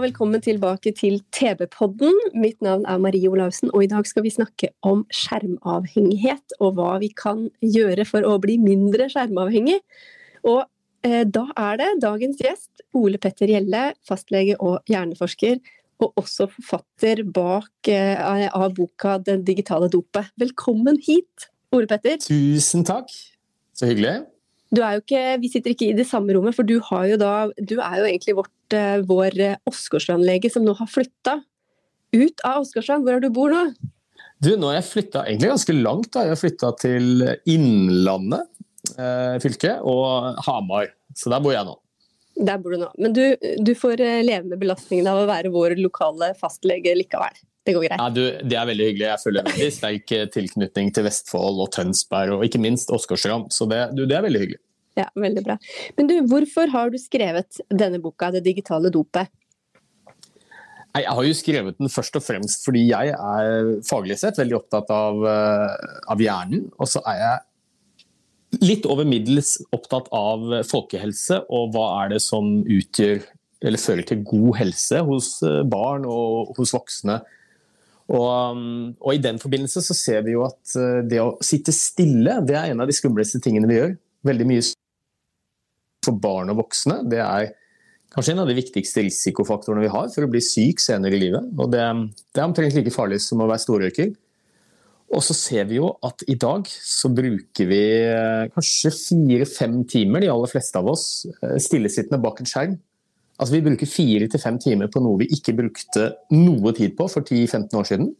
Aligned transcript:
Og 0.00 0.06
velkommen 0.06 0.40
tilbake 0.40 0.94
til 0.96 1.18
TV-podden. 1.36 2.14
Mitt 2.40 2.62
navn 2.64 2.86
er 2.88 3.00
Marie 3.02 3.28
Olaussen, 3.28 3.68
og 3.74 3.82
i 3.84 3.88
dag 3.90 4.06
skal 4.08 4.24
vi 4.24 4.30
snakke 4.32 4.70
om 4.86 5.02
skjermavhengighet 5.12 6.54
og 6.56 6.78
hva 6.78 6.94
vi 7.02 7.10
kan 7.12 7.42
gjøre 7.60 8.06
for 8.08 8.24
å 8.24 8.38
bli 8.40 8.56
mindre 8.62 9.10
skjermavhengig. 9.12 9.76
Og 10.48 10.62
eh, 11.04 11.26
da 11.28 11.44
er 11.52 11.76
det 11.82 11.90
dagens 12.06 12.40
gjest 12.40 12.80
Ole 12.96 13.20
Petter 13.20 13.52
Gjelle, 13.52 13.90
fastlege 14.08 14.56
og 14.56 14.88
hjerneforsker, 14.88 15.60
og 16.00 16.16
også 16.22 16.48
forfatter 16.54 17.20
bak 17.28 17.92
eh, 17.92 18.48
av 18.48 18.72
boka 18.78 19.18
'Den 19.20 19.44
digitale 19.44 19.92
dopet'. 19.92 20.32
Velkommen 20.40 20.96
hit, 20.96 21.50
Ole 21.76 21.90
Petter. 21.90 22.16
Tusen 22.24 22.88
takk. 22.88 23.12
Så 23.76 23.92
hyggelig. 23.92 24.22
Du 24.70 24.82
er 24.86 24.96
jo 24.96 25.02
ikke, 25.02 25.22
vi 25.42 25.50
sitter 25.50 25.74
ikke 25.74 25.88
i 25.90 25.96
det 25.98 26.06
samme 26.06 26.34
rommet, 26.36 26.54
for 26.54 26.66
du, 26.66 26.76
har 26.90 27.08
jo 27.10 27.16
da, 27.18 27.32
du 27.58 27.76
er 27.82 27.96
jo 27.98 28.06
egentlig 28.06 28.36
vårt, 28.38 28.76
eh, 28.76 29.00
vår 29.06 29.38
eh, 29.42 29.56
Åsgårdstrand-lege 29.66 30.52
som 30.54 30.62
nå 30.66 30.76
har 30.78 30.90
flytta 30.90 31.40
ut 32.14 32.44
av 32.46 32.62
Åsgårdstrand. 32.62 33.06
Hvor 33.06 33.18
er 33.18 33.24
du 33.24 33.32
bor 33.34 33.50
nå? 33.50 33.64
Du, 34.40 34.54
nå 34.54 34.70
har 34.70 34.78
jeg 34.78 34.88
flytta 34.88 35.26
egentlig 35.26 35.50
ganske 35.52 35.76
langt. 35.76 36.12
da. 36.14 36.24
Jeg 36.24 36.36
har 36.36 36.40
flytta 36.40 36.72
til 36.80 37.26
Innlandet 37.50 38.46
eh, 38.96 39.36
fylke 39.42 39.76
og 39.86 40.40
Hamar. 40.46 40.90
Så 41.16 41.32
der 41.32 41.42
bor 41.42 41.54
jeg 41.54 41.66
nå. 41.66 41.76
Der 42.40 42.60
bor 42.62 42.74
du 42.74 42.80
nå. 42.80 42.88
Men 42.98 43.14
du, 43.16 43.24
du 43.60 43.74
får 43.76 44.00
eh, 44.04 44.22
leve 44.24 44.52
med 44.52 44.62
belastningen 44.62 45.10
av 45.10 45.22
å 45.22 45.28
være 45.28 45.52
vår 45.52 45.76
lokale 45.80 46.32
fastlege 46.40 46.94
likevel. 46.96 47.36
Det 47.70 47.76
går 47.76 47.86
greit. 47.86 48.00
Ja, 48.02 48.08
du, 48.10 48.22
det 48.50 48.56
er 48.58 48.66
veldig 48.66 48.86
hyggelig. 48.88 49.06
Jeg 49.06 49.22
føler 49.22 49.46
veldig 49.46 49.68
sterk 49.76 50.12
eh, 50.16 50.24
tilknytning 50.34 50.88
til 50.96 51.06
Vestfold 51.06 51.60
og 51.62 51.70
Tønsberg, 51.76 52.32
og 52.34 52.46
ikke 52.46 52.58
minst 52.62 52.90
Åsgårdstrand. 52.90 53.52
Så 53.54 53.68
det, 53.70 53.84
du, 53.94 54.02
det 54.10 54.16
er 54.18 54.24
veldig 54.26 54.40
hyggelig. 54.42 54.58
Ja, 54.98 55.06
veldig 55.14 55.44
bra. 55.46 55.54
Men 55.94 56.10
du, 56.10 56.16
hvorfor 56.32 56.72
har 56.72 56.90
du 56.90 56.98
skrevet 56.98 57.60
denne 57.70 58.00
boka, 58.02 58.32
'Det 58.34 58.42
digitale 58.42 58.90
dopet'? 58.90 59.30
Jeg 60.98 61.06
har 61.06 61.22
jo 61.22 61.34
skrevet 61.38 61.78
den 61.78 61.92
først 61.92 62.16
og 62.18 62.24
fremst 62.26 62.64
fordi 62.66 62.88
jeg 62.88 63.12
er 63.14 63.68
faglig 63.86 64.16
sett 64.18 64.40
veldig 64.40 64.56
opptatt 64.58 64.90
av, 64.90 65.22
eh, 65.22 65.90
av 66.10 66.18
hjernen. 66.18 66.66
Og 66.82 66.90
så 66.90 66.98
er 67.06 67.20
jeg 67.22 68.64
litt 68.66 68.88
over 68.90 69.06
middels 69.06 69.60
opptatt 69.70 70.10
av 70.10 70.64
folkehelse 70.66 71.44
og 71.46 71.70
hva 71.76 71.86
er 72.00 72.16
det 72.16 72.24
som 72.24 72.64
utgjør 72.66 73.22
eller 73.60 73.80
fører 73.80 74.06
til 74.08 74.24
god 74.24 74.56
helse 74.60 75.02
hos 75.06 75.34
eh, 75.46 75.60
barn 75.68 76.06
og 76.08 76.54
hos 76.58 76.72
voksne. 76.76 77.20
Og, 78.10 78.26
um, 78.26 78.90
og 78.98 79.14
I 79.14 79.22
den 79.22 79.38
forbindelse 79.38 79.82
så 79.86 79.94
ser 79.94 80.24
vi 80.26 80.34
jo 80.34 80.42
at 80.48 80.74
eh, 80.78 81.02
det 81.06 81.20
å 81.22 81.36
sitte 81.46 81.74
stille 81.74 82.40
det 82.46 82.56
er 82.58 82.72
en 82.72 82.82
av 82.82 82.90
de 82.90 82.96
skumleste 82.96 83.38
tingene 83.42 83.70
vi 83.70 83.78
gjør. 83.78 83.92
Veldig 84.26 84.46
mye 84.50 84.64
for 86.04 86.18
barn 86.18 86.50
og 86.50 86.58
voksne. 86.64 87.00
Det 87.10 87.20
er 87.22 87.52
kanskje 88.10 88.34
en 88.34 88.42
av 88.42 88.50
de 88.50 88.56
viktigste 88.58 89.04
risikofaktorene 89.06 89.84
vi 89.84 89.92
har 89.92 90.10
for 90.10 90.26
å 90.26 90.32
bli 90.32 90.42
syk 90.42 90.82
senere 90.82 91.14
i 91.14 91.22
livet. 91.22 91.52
Og 91.54 91.70
det, 91.70 91.84
det 92.34 92.42
er 92.42 92.48
omtrent 92.48 92.74
like 92.74 92.94
farlig 92.94 93.20
som 93.22 93.44
å 93.44 93.48
være 93.50 93.62
storrøyker. 93.62 94.10
Og 95.10 95.24
så 95.26 95.34
ser 95.34 95.66
vi 95.66 95.80
jo 95.80 95.90
at 96.06 96.22
i 96.30 96.36
dag 96.38 96.68
så 96.70 97.10
bruker 97.10 97.66
vi 97.66 97.82
eh, 98.06 98.50
kanskje 98.54 98.92
fire-fem 98.94 99.80
timer, 99.90 100.22
de 100.22 100.30
aller 100.30 100.50
fleste 100.50 100.78
av 100.78 100.90
oss, 100.92 101.06
eh, 101.42 101.56
stillesittende 101.62 102.20
bak 102.22 102.42
en 102.42 102.50
skjerm. 102.50 102.76
Altså 103.40 103.56
Vi 103.56 103.62
bruker 103.64 103.88
fire 103.88 104.28
til 104.28 104.42
fem 104.42 104.58
timer 104.60 104.90
på 104.92 105.00
noe 105.00 105.22
vi 105.22 105.30
ikke 105.32 105.56
brukte 105.56 106.10
noe 106.34 106.74
tid 106.76 106.92
på 106.98 107.06
for 107.08 107.24
10-15 107.24 107.78
år 107.80 107.88
siden. 107.88 108.10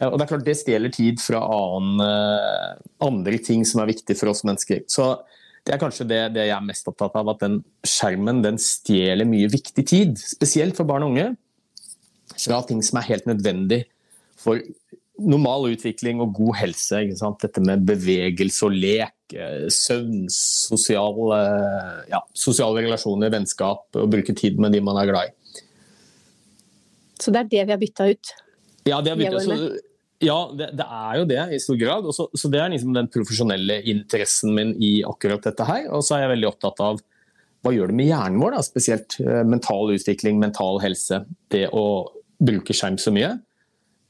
Eh, 0.00 0.08
Og 0.08 0.16
det 0.16 0.24
er 0.24 0.32
klart 0.32 0.46
Det 0.48 0.56
stjeler 0.56 0.94
tid 0.94 1.20
fra 1.20 1.42
annen, 1.44 2.00
andre 3.04 3.38
ting 3.38 3.66
som 3.68 3.82
er 3.82 3.92
viktig 3.92 4.16
for 4.16 4.32
oss 4.32 4.44
mennesker. 4.48 4.82
Så 4.88 5.14
det 5.62 5.76
er 5.76 5.82
kanskje 5.82 6.08
det, 6.08 6.22
det, 6.34 6.48
jeg 6.48 6.56
er 6.56 6.64
mest 6.66 6.88
opptatt 6.90 7.14
av, 7.20 7.28
at 7.30 7.42
den 7.44 7.60
skjermen 7.86 8.40
den 8.42 8.58
stjeler 8.58 9.28
mye 9.28 9.50
viktig 9.52 9.84
tid. 9.86 10.16
Spesielt 10.18 10.74
for 10.78 10.88
barn 10.88 11.04
og 11.06 11.12
unge. 11.12 11.28
Fra 12.34 12.62
ting 12.66 12.80
som 12.82 12.98
er 12.98 13.10
helt 13.12 13.28
nødvendig 13.30 13.84
for 14.42 14.58
normal 15.28 15.68
utvikling 15.72 16.20
og 16.24 16.34
god 16.36 16.56
helse. 16.62 17.02
Dette 17.42 17.62
med 17.64 17.84
bevegelse 17.88 18.66
og 18.68 18.74
lek, 18.74 19.36
søvn, 19.72 20.26
sosiale, 20.32 21.38
ja, 22.10 22.20
sosiale 22.36 22.84
relasjoner, 22.84 23.32
vennskap, 23.32 23.86
og 23.98 24.10
bruke 24.12 24.34
tid 24.38 24.60
med 24.62 24.74
de 24.74 24.82
man 24.84 25.00
er 25.00 25.10
glad 25.10 25.30
i. 25.30 25.64
Så 27.22 27.30
det 27.30 27.44
er 27.44 27.50
det 27.52 27.64
vi 27.68 27.74
har 27.74 27.80
bytta 27.80 28.10
ut? 28.10 28.34
Ja, 28.88 28.98
det, 28.98 29.12
har 29.12 29.20
byttet, 29.20 29.44
så, 29.46 29.70
ja 30.22 30.38
det, 30.58 30.72
det, 30.78 30.86
er 30.86 31.20
jo 31.20 31.28
det 31.30 31.42
i 31.54 31.60
stor 31.62 31.78
grad. 31.78 32.08
Også, 32.10 32.26
så 32.34 32.50
Det 32.50 32.60
er 32.60 32.72
liksom 32.74 32.96
den 32.96 33.10
profesjonelle 33.14 33.78
interessen 33.92 34.54
min 34.56 34.74
i 34.82 34.96
akkurat 35.06 35.44
dette 35.46 35.66
her. 35.68 35.86
Og 35.94 36.02
så 36.06 36.16
er 36.16 36.26
jeg 36.26 36.34
veldig 36.36 36.50
opptatt 36.50 36.82
av 36.82 37.02
hva 37.62 37.70
gjør 37.70 37.92
det 37.92 37.98
med 38.00 38.08
hjernen 38.10 38.40
vår, 38.42 38.56
da? 38.56 38.64
spesielt 38.66 39.16
mental 39.46 39.92
utvikling, 39.94 40.40
mental 40.42 40.80
helse. 40.82 41.22
Det 41.52 41.68
å 41.70 41.84
bruke 42.42 42.74
skjerm 42.74 42.98
så 42.98 43.12
mye. 43.14 43.36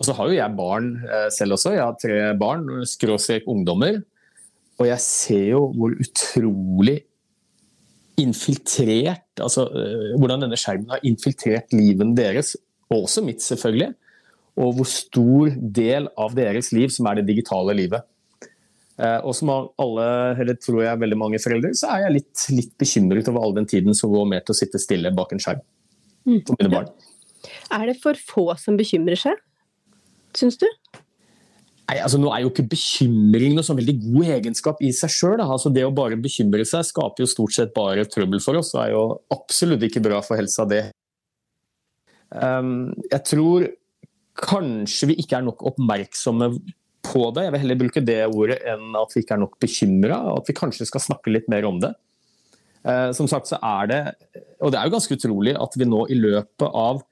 Og 0.02 0.08
så 0.08 0.16
har 0.18 0.26
jo 0.26 0.34
jeg 0.34 0.58
barn 0.58 0.88
selv 1.30 1.54
også. 1.54 1.76
Jeg 1.76 1.84
har 1.84 1.98
tre 2.02 2.18
barn, 2.34 2.66
skråstrek 2.90 3.46
ungdommer. 3.46 4.00
Og 4.82 4.88
jeg 4.88 5.02
ser 5.04 5.44
jo 5.52 5.60
hvor 5.78 5.94
utrolig 6.02 7.04
infiltrert 8.20 9.40
altså 9.40 9.64
Hvordan 10.20 10.42
denne 10.44 10.58
skjermen 10.60 10.90
har 10.92 11.04
infiltrert 11.06 11.70
livet 11.72 12.10
deres, 12.18 12.56
og 12.90 13.06
også 13.06 13.22
mitt, 13.24 13.40
selvfølgelig. 13.44 13.92
Og 14.60 14.74
hvor 14.76 14.88
stor 14.90 15.54
del 15.78 16.10
av 16.20 16.34
deres 16.36 16.72
liv 16.74 16.90
som 16.92 17.06
er 17.08 17.20
det 17.20 17.28
digitale 17.30 17.76
livet. 17.78 18.02
Og 19.22 19.32
som 19.38 19.54
alle, 19.54 20.08
eller 20.42 20.58
tror 20.60 20.82
jeg 20.84 21.00
veldig 21.00 21.18
mange 21.22 21.40
foreldre, 21.42 21.72
så 21.78 21.94
er 21.94 22.04
jeg 22.08 22.16
litt, 22.18 22.42
litt 22.58 22.74
bekymret 22.82 23.30
over 23.30 23.46
all 23.46 23.56
den 23.56 23.70
tiden 23.70 23.96
som 23.96 24.12
går 24.12 24.28
med 24.34 24.44
til 24.44 24.54
å 24.56 24.58
sitte 24.58 24.82
stille 24.82 25.14
bak 25.14 25.32
en 25.32 25.40
skjerm 25.42 25.62
for 26.44 26.58
mine 26.58 26.74
barn. 26.74 26.92
Er 27.72 27.88
det 27.88 27.96
for 28.02 28.18
få 28.18 28.50
som 28.60 28.76
bekymrer 28.78 29.18
seg? 29.18 29.40
Syns 30.38 30.58
du? 30.60 30.68
Nei, 31.92 31.98
altså 32.00 32.16
Nå 32.20 32.30
er 32.32 32.44
jo 32.44 32.52
ikke 32.52 32.70
bekymring 32.72 33.56
noe 33.56 33.66
sånn 33.66 33.76
veldig 33.80 33.94
god 34.04 34.28
egenskap 34.38 34.80
i 34.84 34.92
seg 34.96 35.12
sjøl. 35.12 35.42
Altså 35.42 35.72
det 35.74 35.84
å 35.84 35.92
bare 35.94 36.16
bekymre 36.20 36.64
seg 36.68 36.86
skaper 36.88 37.24
jo 37.24 37.28
stort 37.28 37.56
sett 37.56 37.74
bare 37.76 38.06
trøbbel 38.08 38.40
for 38.44 38.60
oss, 38.60 38.72
og 38.76 38.84
er 38.84 38.92
jo 38.94 39.02
absolutt 39.34 39.84
ikke 39.88 40.04
bra 40.04 40.22
for 40.24 40.40
helsa, 40.40 40.64
det. 40.68 40.86
Um, 42.32 42.94
jeg 43.10 43.20
tror 43.28 43.66
kanskje 44.40 45.10
vi 45.10 45.18
ikke 45.20 45.42
er 45.42 45.44
nok 45.44 45.66
oppmerksomme 45.68 46.48
på 47.04 47.26
det. 47.36 47.44
Jeg 47.44 47.54
vil 47.54 47.64
heller 47.66 47.80
bruke 47.82 48.04
det 48.06 48.20
ordet 48.30 48.62
enn 48.72 48.96
at 48.96 49.12
vi 49.12 49.26
ikke 49.26 49.36
er 49.36 49.44
nok 49.44 49.60
bekymra, 49.60 50.22
og 50.30 50.40
at 50.40 50.48
vi 50.48 50.56
kanskje 50.62 50.88
skal 50.88 51.04
snakke 51.10 51.34
litt 51.34 51.50
mer 51.52 51.68
om 51.68 51.82
det. 51.82 51.92
Uh, 52.86 53.10
som 53.14 53.28
sagt 53.30 53.50
så 53.50 53.60
er 53.60 53.90
det, 53.90 54.02
og 54.62 54.72
det 54.72 54.80
er 54.80 54.88
jo 54.88 54.96
ganske 54.96 55.18
utrolig 55.18 55.58
at 55.60 55.76
vi 55.78 55.86
nå 55.86 56.06
i 56.10 56.16
løpet 56.18 56.70
av 56.70 57.04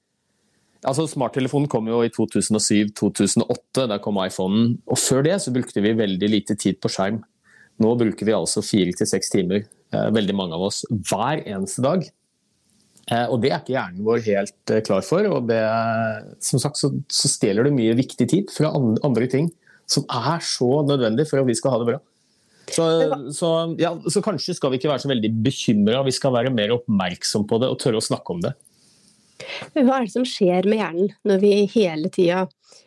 Altså 0.89 1.05
Smarttelefonen 1.11 1.69
kom 1.69 1.89
jo 1.91 1.99
i 2.05 2.13
2007-2008, 2.15 3.85
der 3.91 4.01
kom 4.01 4.21
iPhonen. 4.23 4.79
Og 4.89 4.97
før 5.01 5.27
det 5.27 5.37
så 5.45 5.53
brukte 5.53 5.83
vi 5.85 5.93
veldig 5.99 6.31
lite 6.33 6.57
tid 6.57 6.81
på 6.81 6.89
skjerm. 6.93 7.21
Nå 7.81 7.93
bruker 8.01 8.29
vi 8.29 8.37
altså 8.37 8.63
fire 8.65 8.93
til 8.97 9.09
seks 9.09 9.33
timer, 9.33 9.67
veldig 9.91 10.37
mange 10.37 10.57
av 10.57 10.67
oss, 10.69 10.83
hver 10.89 11.43
eneste 11.45 11.85
dag. 11.85 12.05
Og 13.29 13.41
det 13.43 13.51
er 13.51 13.63
ikke 13.63 13.75
hjernen 13.75 14.05
vår 14.07 14.21
helt 14.27 14.75
klar 14.87 15.05
for. 15.05 15.27
Og 15.29 15.49
det, 15.49 15.61
som 16.45 16.63
sagt 16.63 16.81
så, 16.81 16.93
så 17.13 17.31
stjeler 17.33 17.67
det 17.67 17.75
mye 17.77 17.97
viktig 17.99 18.29
tid 18.31 18.53
fra 18.55 18.73
andre 18.77 19.29
ting 19.33 19.51
som 19.91 20.07
er 20.07 20.41
så 20.47 20.69
nødvendig 20.87 21.27
for 21.29 21.43
at 21.43 21.49
vi 21.49 21.57
skal 21.59 21.75
ha 21.75 21.83
det 21.83 21.89
bra. 21.91 22.01
Så, 22.71 22.85
så, 23.35 23.49
ja, 23.81 23.91
så 24.07 24.23
kanskje 24.23 24.55
skal 24.55 24.71
vi 24.71 24.79
ikke 24.79 24.93
være 24.93 25.03
så 25.03 25.11
veldig 25.11 25.31
bekymra, 25.43 26.05
vi 26.07 26.15
skal 26.15 26.37
være 26.37 26.53
mer 26.55 26.77
oppmerksom 26.77 27.49
på 27.51 27.59
det 27.59 27.71
og 27.73 27.81
tørre 27.83 27.99
å 27.99 28.05
snakke 28.05 28.37
om 28.37 28.45
det. 28.45 28.53
Hva 29.75 29.99
er 29.99 30.07
det 30.07 30.15
som 30.15 30.27
skjer 30.29 30.69
med 30.69 30.81
hjernen 30.81 31.13
når 31.27 31.41
vi 31.43 31.53
hele 31.75 32.11
tida 32.13 32.45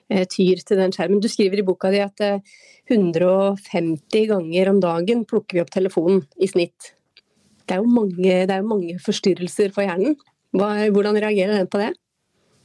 eh, 0.09 0.25
tyr 0.29 0.61
til 0.63 0.79
den 0.79 0.93
skjermen? 0.95 1.21
Du 1.23 1.29
skriver 1.31 1.61
i 1.61 1.65
boka 1.65 1.91
di 1.93 2.01
at 2.03 2.23
eh, 2.23 2.53
150 2.91 4.27
ganger 4.31 4.71
om 4.73 4.81
dagen 4.83 5.23
plukker 5.29 5.57
vi 5.57 5.63
opp 5.63 5.73
telefonen 5.73 6.23
i 6.35 6.49
snitt. 6.51 6.93
Det 7.63 7.77
er 7.77 7.83
jo 7.83 7.89
mange, 7.89 8.39
er 8.43 8.65
mange 8.67 8.97
forstyrrelser 9.03 9.71
for 9.75 9.87
hjernen. 9.87 10.17
Hvordan 10.53 11.15
reagerer 11.15 11.55
den 11.61 11.69
på 11.71 11.79
det? 11.79 11.93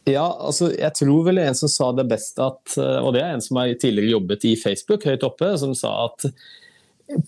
Ja, 0.08 0.26
altså, 0.26 0.72
jeg 0.72 0.90
tror 0.98 1.22
vel 1.28 1.38
en 1.42 1.56
som 1.56 1.70
sa 1.70 1.90
det 1.94 2.06
best 2.08 2.38
at 2.40 2.74
Og 2.80 3.12
det 3.12 3.20
er 3.20 3.34
en 3.34 3.44
som 3.44 3.60
har 3.60 3.70
tidligere 3.76 4.14
jobbet 4.16 4.46
i 4.48 4.54
Facebook 4.56 5.04
høyt 5.06 5.26
oppe, 5.26 5.52
som 5.60 5.74
sa 5.76 5.92
at 6.08 6.26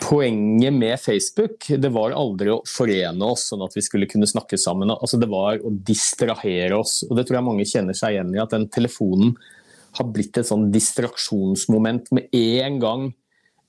poenget 0.00 0.74
med 0.76 1.00
Facebook 1.00 1.66
det 1.80 1.88
var 1.94 2.12
aldri 2.16 2.50
å 2.52 2.60
forene 2.68 3.30
oss 3.32 3.46
sånn 3.50 3.64
at 3.64 3.76
vi 3.76 3.84
skulle 3.84 4.08
kunne 4.10 4.28
snakke 4.28 4.58
sammen. 4.60 4.92
Altså, 4.92 5.20
det 5.20 5.30
var 5.32 5.62
å 5.64 5.72
distrahere 5.72 6.76
oss. 6.76 7.00
og 7.08 7.16
Det 7.16 7.26
tror 7.28 7.40
jeg 7.40 7.48
mange 7.48 7.68
kjenner 7.68 7.96
seg 7.96 8.16
igjen 8.16 8.34
i. 8.34 8.42
At 8.42 8.52
den 8.52 8.68
telefonen 8.72 9.32
har 9.96 10.10
blitt 10.12 10.36
et 10.38 10.48
sånn 10.48 10.68
distraksjonsmoment 10.74 12.12
med 12.14 12.28
en 12.36 12.78
gang 12.82 13.08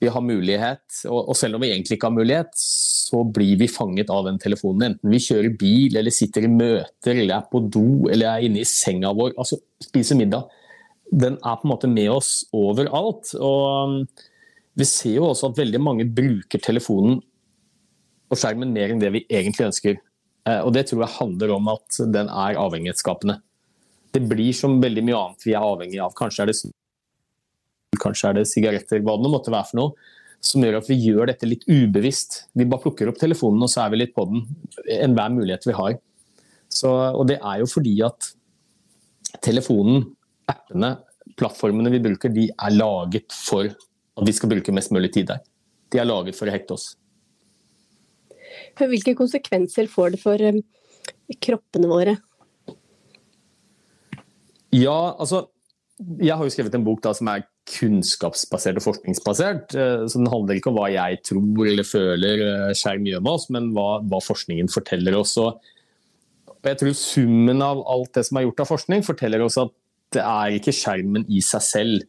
vi 0.02 0.10
har 0.10 0.24
mulighet. 0.24 0.84
Og, 1.06 1.32
selv 1.38 1.56
om 1.56 1.62
vi 1.62 1.70
egentlig 1.70 1.96
ikke 1.96 2.10
har 2.10 2.16
mulighet, 2.16 2.50
så 2.58 3.22
blir 3.24 3.54
vi 3.60 3.70
fanget 3.70 4.10
av 4.10 4.26
den 4.26 4.40
telefonen. 4.42 4.92
Enten 4.92 5.14
vi 5.14 5.22
kjører 5.22 5.54
bil, 5.58 5.96
eller 5.98 6.14
sitter 6.14 6.48
i 6.48 6.50
møter, 6.50 7.14
eller 7.14 7.36
er 7.38 7.46
på 7.50 7.62
do, 7.72 7.86
eller 8.10 8.32
er 8.32 8.48
inne 8.48 8.64
i 8.64 8.68
senga 8.68 9.14
vår. 9.16 9.36
Altså 9.38 9.60
spiser 9.82 10.18
middag. 10.18 10.50
Den 11.12 11.38
er 11.38 11.56
på 11.60 11.68
en 11.68 11.72
måte 11.72 11.90
med 11.92 12.10
oss 12.10 12.34
overalt. 12.56 13.32
Og 13.38 13.64
um, 13.86 13.96
vi 14.78 14.86
ser 14.88 15.18
jo 15.18 15.28
også 15.28 15.50
at 15.50 15.60
veldig 15.60 15.80
mange 15.82 16.06
bruker 16.08 16.62
telefonen 16.62 17.20
og 18.32 18.40
skjermen 18.40 18.72
mer 18.72 18.92
enn 18.92 19.02
det 19.02 19.10
vi 19.12 19.26
egentlig 19.28 19.68
ønsker. 19.68 19.98
Eh, 20.48 20.60
og 20.64 20.72
det 20.74 20.86
tror 20.88 21.04
jeg 21.04 21.16
handler 21.18 21.52
om 21.58 21.68
at 21.74 21.98
den 22.14 22.30
er 22.32 22.60
avhengighetsskapende. 22.60 23.36
Det 24.12 24.22
blir 24.28 24.52
som 24.56 24.80
veldig 24.80 25.04
mye 25.04 25.18
annet 25.18 25.44
vi 25.46 25.52
er 25.52 25.66
avhengig 25.66 26.00
av. 26.04 26.16
Kanskje 26.16 26.44
er 26.44 26.52
det 26.52 26.56
kanskje 28.00 28.30
er 28.30 28.38
det 28.40 28.48
sigaretter, 28.48 29.02
hva 29.04 29.18
det 29.20 29.30
måtte 29.30 29.52
være 29.52 29.68
for 29.68 29.78
noe, 29.78 30.08
som 30.42 30.64
gjør 30.64 30.80
at 30.80 30.88
vi 30.90 30.96
gjør 30.98 31.28
dette 31.30 31.46
litt 31.46 31.66
ubevisst. 31.68 32.46
Vi 32.56 32.66
bare 32.66 32.82
plukker 32.82 33.10
opp 33.10 33.20
telefonen, 33.20 33.62
og 33.62 33.70
så 33.70 33.84
er 33.84 33.92
vi 33.92 34.00
litt 34.00 34.14
på 34.16 34.24
den. 34.30 34.42
Enhver 34.96 35.30
mulighet 35.34 35.68
vi 35.68 35.76
har. 35.76 35.98
Så, 36.72 36.90
og 36.90 37.26
det 37.28 37.38
er 37.38 37.60
jo 37.60 37.68
fordi 37.70 37.94
at 38.06 38.32
telefonen, 39.44 40.06
appene, 40.50 40.96
plattformene 41.38 41.92
vi 41.92 42.02
bruker, 42.02 42.32
de 42.32 42.48
er 42.50 42.74
laget 42.74 43.28
for 43.36 43.68
at 44.18 44.28
vi 44.28 44.34
skal 44.36 44.50
bruke 44.52 44.74
mest 44.74 44.92
mulig 44.94 45.12
tid 45.14 45.30
der. 45.30 45.40
De 45.92 46.00
er 46.00 46.08
laget 46.08 46.36
for 46.36 46.48
å 46.48 46.54
hekte 46.54 46.76
oss. 46.76 46.92
Hvilke 48.80 49.14
konsekvenser 49.16 49.88
får 49.90 50.14
det 50.14 50.20
for 50.22 50.44
eh, 50.44 50.60
kroppene 51.42 51.88
våre? 51.90 52.16
Ja, 54.72 55.14
altså 55.20 55.48
Jeg 56.18 56.34
har 56.34 56.44
jo 56.44 56.52
skrevet 56.52 56.74
en 56.74 56.84
bok 56.84 57.02
da 57.04 57.12
som 57.14 57.28
er 57.30 57.44
kunnskapsbasert 57.68 58.80
og 58.80 58.86
forskningsbasert. 58.86 59.76
Eh, 59.76 60.06
så 60.08 60.18
Den 60.18 60.32
handler 60.32 60.58
ikke 60.58 60.72
om 60.72 60.80
hva 60.80 60.88
jeg 60.92 61.20
tror 61.28 61.68
eller 61.68 61.86
føler 61.86 62.46
eh, 62.48 62.72
skjerm 62.76 63.06
gjør 63.08 63.22
med 63.22 63.32
oss, 63.32 63.48
men 63.54 63.70
hva, 63.76 64.00
hva 64.02 64.22
forskningen 64.24 64.72
forteller 64.72 65.16
oss. 65.18 65.36
Og 65.40 65.60
jeg 66.64 66.80
tror 66.80 66.96
Summen 66.98 67.62
av 67.64 67.84
alt 67.90 68.12
det 68.16 68.26
som 68.28 68.38
er 68.38 68.48
gjort 68.48 68.64
av 68.64 68.72
forskning, 68.72 69.06
forteller 69.06 69.44
oss 69.44 69.60
at 69.60 69.72
det 70.12 70.24
er 70.24 70.58
ikke 70.58 70.74
skjermen 70.76 71.24
i 71.32 71.40
seg 71.44 71.64
selv 71.64 72.08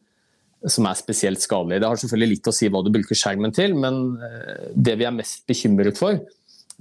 som 0.69 0.87
er 0.87 0.99
spesielt 0.99 1.43
skadelig. 1.43 1.81
Det 1.81 1.89
har 1.89 1.99
selvfølgelig 1.99 2.35
litt 2.35 2.49
å 2.49 2.55
si 2.55 2.69
hva 2.71 2.83
du 2.85 2.91
bruker 2.93 3.19
skjermen 3.19 3.55
til, 3.55 3.75
men 3.79 4.01
eh, 4.23 4.69
det 4.75 4.97
vi 5.01 5.07
er 5.09 5.15
mest 5.15 5.43
bekymret 5.49 5.99
for, 5.99 6.21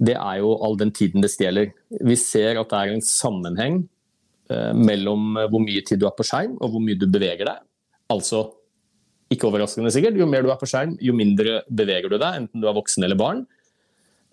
det 0.03 0.15
er 0.17 0.39
jo 0.41 0.55
all 0.65 0.77
den 0.79 0.91
tiden 0.95 1.23
det 1.23 1.31
stjeler. 1.33 1.71
Vi 2.01 2.17
ser 2.19 2.59
at 2.59 2.71
det 2.71 2.79
er 2.79 2.95
en 2.95 3.05
sammenheng 3.05 3.83
mellom 4.75 5.37
hvor 5.49 5.61
mye 5.63 5.81
tid 5.87 6.01
du 6.01 6.03
er 6.05 6.13
på 6.13 6.25
skjerm 6.27 6.57
og 6.59 6.73
hvor 6.73 6.81
mye 6.83 6.97
du 6.99 7.05
beveger 7.09 7.47
deg. 7.47 7.61
Altså 8.11 8.41
ikke 9.33 9.49
overraskende 9.49 9.91
sikkert. 9.93 10.17
Jo 10.19 10.27
mer 10.29 10.45
du 10.45 10.51
er 10.53 10.59
på 10.59 10.69
skjerm, 10.69 10.95
jo 11.01 11.15
mindre 11.17 11.61
beveger 11.69 12.11
du 12.11 12.17
deg, 12.17 12.43
enten 12.43 12.63
du 12.63 12.69
er 12.69 12.77
voksen 12.77 13.05
eller 13.05 13.19
barn. 13.19 13.43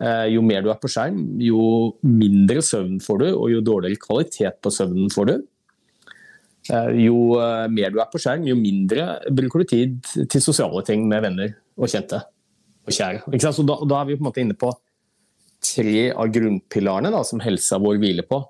Eh, 0.01 0.27
jo 0.35 0.43
mer 0.45 0.65
du 0.65 0.71
er 0.73 0.81
på 0.81 0.91
skjerm, 0.91 1.23
jo 1.45 1.63
mindre 2.07 2.63
søvn 2.65 3.01
får 3.05 3.23
du, 3.23 3.29
og 3.35 3.49
jo 3.53 3.65
dårligere 3.65 4.01
kvalitet 4.01 4.61
på 4.65 4.73
søvnen 4.75 5.13
får 5.13 5.31
du. 5.31 5.35
Eh, 6.69 6.91
jo 7.07 7.39
eh, 7.41 7.67
mer 7.73 7.93
du 7.93 7.99
er 8.03 8.11
på 8.13 8.21
skjerm, 8.21 8.45
jo 8.49 8.59
mindre 8.59 9.17
bruker 9.33 9.63
du 9.63 9.71
tid 9.71 10.13
til 10.31 10.45
sosiale 10.45 10.83
ting 10.87 11.07
med 11.09 11.25
venner 11.25 11.55
og 11.81 11.89
kjente 11.89 12.21
og 12.21 12.95
kjære. 12.95 13.41
Så 13.41 13.65
da, 13.67 13.79
da, 13.81 14.01
er 14.01 14.11
vi 14.11 14.19
på 14.19 14.25
en 14.25 14.29
måte 14.29 14.45
inne 14.45 14.59
på 14.59 14.73
tre 15.65 16.11
av 16.13 16.33
grunnpilarene 16.33 17.13
da, 17.13 17.23
som 17.27 17.41
helsa 17.45 17.81
vår 17.81 18.01
hviler 18.03 18.27
på. 18.29 18.43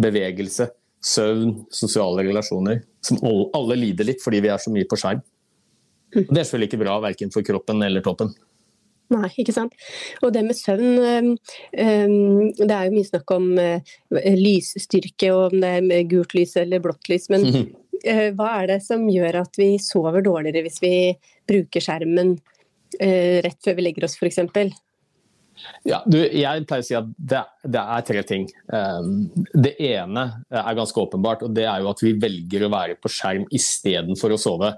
Bevegelse, 0.00 0.68
søvn, 1.04 1.54
sosiale 1.72 2.26
relasjoner. 2.26 2.82
Som 3.04 3.20
alle 3.24 3.78
lider 3.78 4.08
litt 4.08 4.24
fordi 4.24 4.42
vi 4.44 4.52
er 4.52 4.60
så 4.60 4.72
mye 4.74 4.88
på 4.88 4.98
skjerm. 5.00 5.22
Det 6.16 6.24
er 6.24 6.44
selvfølgelig 6.44 6.70
ikke 6.70 6.84
bra 6.84 6.96
verken 7.02 7.32
for 7.34 7.44
kroppen 7.46 7.82
eller 7.84 8.04
toppen. 8.04 8.32
Nei, 9.14 9.28
ikke 9.38 9.54
sant. 9.54 9.74
Og 10.24 10.32
det 10.34 10.42
med 10.46 10.58
søvn 10.58 11.36
Det 11.70 12.72
er 12.74 12.88
jo 12.88 12.94
mye 12.94 13.06
snakk 13.06 13.34
om 13.36 13.52
uh, 13.54 13.96
lysstyrke 14.10 15.30
og 15.34 15.52
om 15.52 15.60
det 15.62 15.74
er 16.00 16.08
gult 16.10 16.34
lys 16.34 16.56
eller 16.62 16.82
blått 16.82 17.10
lys. 17.12 17.28
Men 17.32 17.46
uh, 17.46 18.28
hva 18.36 18.50
er 18.62 18.72
det 18.74 18.80
som 18.86 19.06
gjør 19.10 19.42
at 19.44 19.60
vi 19.60 19.76
sover 19.82 20.26
dårligere 20.26 20.64
hvis 20.66 20.82
vi 20.82 20.96
bruker 21.46 21.84
skjermen 21.84 22.34
uh, 22.34 23.36
rett 23.46 23.62
før 23.62 23.78
vi 23.78 23.86
legger 23.86 24.08
oss, 24.08 24.18
f.eks.? 24.18 24.42
Ja, 25.88 26.02
du, 26.04 26.18
jeg 26.20 26.66
pleier 26.68 26.82
å 26.82 26.84
si 26.84 26.96
at 26.98 27.06
det, 27.16 27.40
det, 27.64 27.80
er 27.80 28.02
tre 28.04 28.22
ting. 28.28 28.42
Det 29.56 29.70
ene 29.86 30.24
er 30.52 30.76
ganske 30.76 31.00
åpenbart, 31.00 31.46
og 31.46 31.54
det 31.56 31.64
er 31.64 31.80
jo 31.80 31.88
at 31.94 32.02
vi 32.04 32.12
velger 32.20 32.66
å 32.66 32.68
være 32.74 32.98
på 33.00 33.08
skjerm 33.08 33.46
istedenfor 33.56 34.34
å 34.34 34.38
sove 34.40 34.74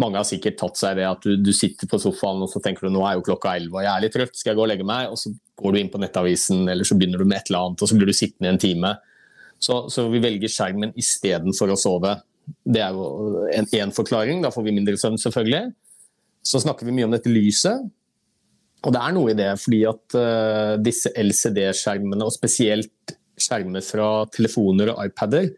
mange 0.00 0.18
har 0.20 0.26
sikkert 0.28 0.58
tatt 0.60 0.80
seg 0.80 0.96
det 0.98 1.06
at 1.08 1.22
du, 1.26 1.34
du, 1.40 1.52
sitter 1.56 1.88
på 1.90 2.00
sofaen 2.00 2.42
og 2.44 2.50
så 2.52 2.62
tenker 2.64 2.86
du 2.86 2.94
nå 2.94 3.04
er 3.06 3.18
jo 3.18 3.26
klokka 3.26 3.52
11 3.58 3.70
og 3.74 3.84
jeg 3.84 3.92
er 3.92 4.04
litt 4.04 4.16
trøtt, 4.16 4.38
skal 4.38 4.52
jeg 4.52 4.58
gå 4.58 4.64
og 4.64 4.70
legge 4.72 4.86
meg? 4.88 5.12
Og 5.12 5.20
så 5.20 5.32
går 5.60 5.74
du 5.74 5.80
inn 5.80 5.92
på 5.92 6.00
nettavisen 6.02 6.64
eller 6.64 6.88
så 6.88 6.96
begynner 6.98 7.22
du 7.22 7.28
med 7.28 7.38
et 7.38 7.52
eller 7.52 7.68
annet 7.68 7.84
og 7.84 7.90
så 7.90 7.98
blir 7.98 8.10
du 8.10 8.16
sittende 8.16 8.50
i 8.50 8.54
en 8.54 8.60
time. 8.62 8.94
Så, 9.60 9.82
så 9.92 10.06
vi 10.08 10.22
velger 10.24 10.52
skjermen 10.52 10.94
istedenfor 10.98 11.74
å 11.74 11.78
sove. 11.78 12.16
Det 12.64 12.82
er 12.82 12.96
jo 12.96 13.46
en 13.52 13.94
forklaring, 13.94 14.40
da 14.44 14.52
får 14.54 14.66
vi 14.66 14.76
mindre 14.78 14.96
søvn 15.00 15.20
selvfølgelig. 15.20 15.70
Så 16.46 16.62
snakker 16.64 16.88
vi 16.88 16.96
mye 16.96 17.08
om 17.08 17.14
dette 17.14 17.32
lyset. 17.32 17.84
Og 18.80 18.94
det 18.96 19.00
er 19.04 19.12
noe 19.12 19.32
i 19.32 19.36
det, 19.36 19.50
fordi 19.60 19.80
at 19.88 20.16
uh, 20.16 20.74
disse 20.80 21.12
LCD-skjermene, 21.12 22.24
og 22.24 22.32
spesielt 22.32 23.12
skjermer 23.40 23.84
fra 23.84 24.08
telefoner 24.32 24.94
og 24.94 25.02
iPader, 25.04 25.50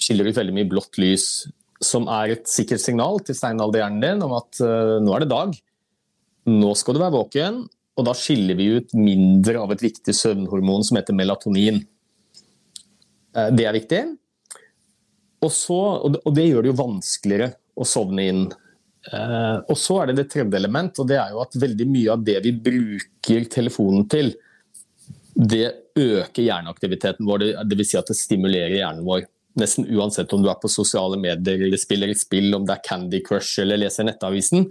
skiller 0.00 0.30
ut 0.30 0.38
veldig 0.38 0.54
mye 0.54 0.68
blått 0.70 1.00
lys 1.02 1.26
som 1.80 2.08
er 2.12 2.34
et 2.34 2.48
sikkert 2.50 2.82
signal 2.82 3.20
til 3.24 3.36
steinalderhjernen 3.36 4.02
din 4.04 4.24
om 4.26 4.36
at 4.36 4.60
uh, 4.62 4.98
nå 5.02 5.14
er 5.16 5.24
det 5.24 5.30
dag. 5.32 5.54
Nå 6.50 6.72
skal 6.76 6.96
du 6.96 7.02
være 7.02 7.16
våken, 7.16 7.62
og 7.96 8.06
da 8.06 8.14
skiller 8.16 8.58
vi 8.58 8.70
ut 8.76 8.94
mindre 8.96 9.62
av 9.62 9.72
et 9.74 9.84
viktig 9.84 10.14
søvnhormon 10.16 10.84
som 10.86 11.00
heter 11.00 11.16
melatonin. 11.16 11.82
Uh, 13.36 13.48
det 13.56 13.66
er 13.66 13.76
viktig. 13.76 14.02
Og, 15.40 15.48
så, 15.56 15.78
og, 15.78 16.10
det, 16.12 16.22
og, 16.26 16.34
det, 16.36 16.50
gjør 16.50 16.66
det 16.66 16.72
jo 16.72 16.80
vanskeligere 16.82 17.50
å 17.80 17.88
sovne 17.88 18.28
inn. 18.28 18.44
Uh, 19.08 19.64
og 19.64 19.76
så 19.80 20.02
er 20.02 20.10
det 20.10 20.20
det 20.20 20.28
tredje 20.34 20.60
element, 20.60 21.00
og 21.00 21.08
det 21.08 21.16
er 21.16 21.32
jo 21.32 21.40
at 21.40 21.56
veldig 21.64 21.88
mye 21.88 22.12
av 22.12 22.24
det 22.28 22.36
vi 22.44 22.52
bruker 22.68 23.48
telefonen 23.52 24.04
til, 24.12 24.34
det 25.40 25.94
øker 25.96 26.44
hjerneaktiviteten 26.44 27.24
vår. 27.24 27.46
dvs. 27.64 27.88
si 27.88 27.96
at 27.96 28.10
det 28.10 28.18
stimulerer 28.18 28.76
hjernen 28.82 29.06
vår 29.06 29.24
nesten 29.58 29.88
uansett 29.90 30.32
om 30.32 30.42
du 30.42 30.50
er 30.50 30.58
på 30.60 30.70
sosiale 30.70 31.18
medier 31.20 31.64
eller 31.66 31.80
spiller 31.80 32.12
et 32.12 32.20
spill, 32.20 32.52
om 32.54 32.66
det 32.66 32.76
er 32.76 32.84
Candy 32.86 33.22
Crush 33.26 33.62
eller 33.62 33.80
leser 33.80 34.06
Nettavisen, 34.06 34.68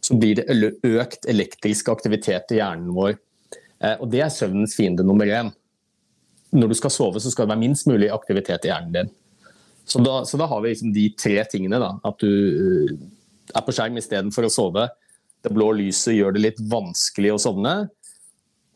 så 0.00 0.16
blir 0.16 0.40
det 0.40 0.72
økt 0.86 1.28
elektrisk 1.28 1.88
aktivitet 1.92 2.52
i 2.54 2.60
hjernen 2.60 2.92
vår. 2.96 3.16
Eh, 3.80 3.96
og 3.96 4.08
det 4.12 4.24
er 4.24 4.32
søvnens 4.32 4.76
fiende 4.76 5.04
nummer 5.06 5.28
én. 5.28 5.52
Når 6.56 6.72
du 6.72 6.76
skal 6.78 6.92
sove, 6.92 7.20
så 7.22 7.32
skal 7.32 7.46
det 7.46 7.54
være 7.54 7.64
minst 7.64 7.88
mulig 7.88 8.10
aktivitet 8.12 8.66
i 8.66 8.72
hjernen 8.72 8.94
din. 8.96 9.12
Så 9.90 10.00
da, 10.04 10.20
så 10.26 10.38
da 10.40 10.48
har 10.50 10.62
vi 10.62 10.72
liksom 10.72 10.92
de 10.94 11.06
tre 11.18 11.36
tingene. 11.50 11.80
Da. 11.82 11.94
At 12.06 12.20
du 12.22 12.30
er 13.50 13.64
på 13.64 13.74
skjerm 13.74 13.98
istedenfor 14.00 14.46
å 14.46 14.52
sove. 14.52 14.88
Det 15.40 15.52
blå 15.54 15.70
lyset 15.78 16.14
gjør 16.16 16.36
det 16.36 16.44
litt 16.44 16.60
vanskelig 16.70 17.34
å 17.34 17.40
sovne. 17.42 17.74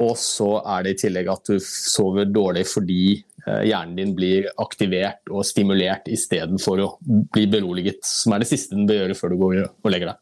Og 0.02 0.16
så 0.18 0.56
er 0.74 0.84
det 0.84 0.94
i 0.94 1.00
tillegg 1.04 1.30
at 1.30 1.50
du 1.50 1.58
sover 1.62 2.26
dårlig 2.30 2.64
fordi 2.66 3.20
hjernen 3.44 3.96
din 3.98 4.14
blir 4.16 4.48
aktivert 4.62 5.28
og 5.30 5.44
stimulert 5.44 6.08
istedenfor 6.08 6.80
å 6.84 6.90
bli 7.04 7.44
beroliget, 7.50 8.00
som 8.08 8.32
er 8.32 8.44
det 8.44 8.50
siste 8.52 8.76
den 8.76 8.88
bør 8.88 9.02
gjøre 9.02 9.18
før 9.18 9.34
du 9.34 9.40
går 9.42 9.58
og 9.66 9.90
legger 9.92 10.14
deg. 10.14 10.20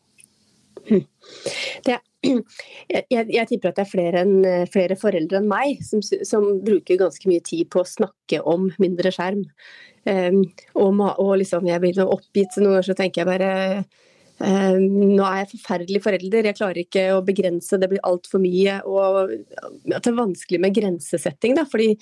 Det, 1.87 1.99
jeg, 2.23 3.05
jeg, 3.11 3.47
tipper 3.51 3.71
at 3.71 3.79
det 3.79 3.85
er 3.85 3.91
flere, 3.91 4.23
enn, 4.23 4.67
flere 4.73 4.97
foreldre 4.99 5.41
enn 5.41 5.49
meg 5.51 5.83
som, 5.87 6.03
som, 6.03 6.49
bruker 6.63 7.01
ganske 7.01 7.31
mye 7.31 7.43
tid 7.47 7.71
på 7.73 7.83
å 7.83 7.89
snakke 7.89 8.43
om 8.49 8.69
mindre 8.83 9.13
skjerm. 9.15 9.45
Um, 10.03 10.43
og, 10.75 11.03
og 11.23 11.37
liksom, 11.43 11.69
jeg 11.71 11.83
blir 11.83 12.01
oppgitt, 12.05 12.55
så 12.55 12.63
noen 12.63 12.77
ganger 12.77 12.89
så 12.89 12.97
tenker 12.99 13.23
jeg 13.23 13.31
bare 13.31 13.51
um, 14.43 14.87
nå 15.15 15.23
er 15.27 15.43
jeg 15.43 15.53
forferdelig 15.53 16.03
forelder, 16.03 16.49
jeg 16.51 16.59
klarer 16.59 16.83
ikke 16.83 17.05
å 17.15 17.23
begrense, 17.27 17.79
det 17.79 17.91
blir 17.93 18.03
altfor 18.07 18.43
mye. 18.43 18.81
Og 18.87 19.37
at 19.93 20.03
det 20.03 20.11
er 20.11 20.19
vanskelig 20.19 20.63
med 20.63 20.75
grensesetting, 20.79 21.55
da, 21.59 21.67
fordi 21.71 21.95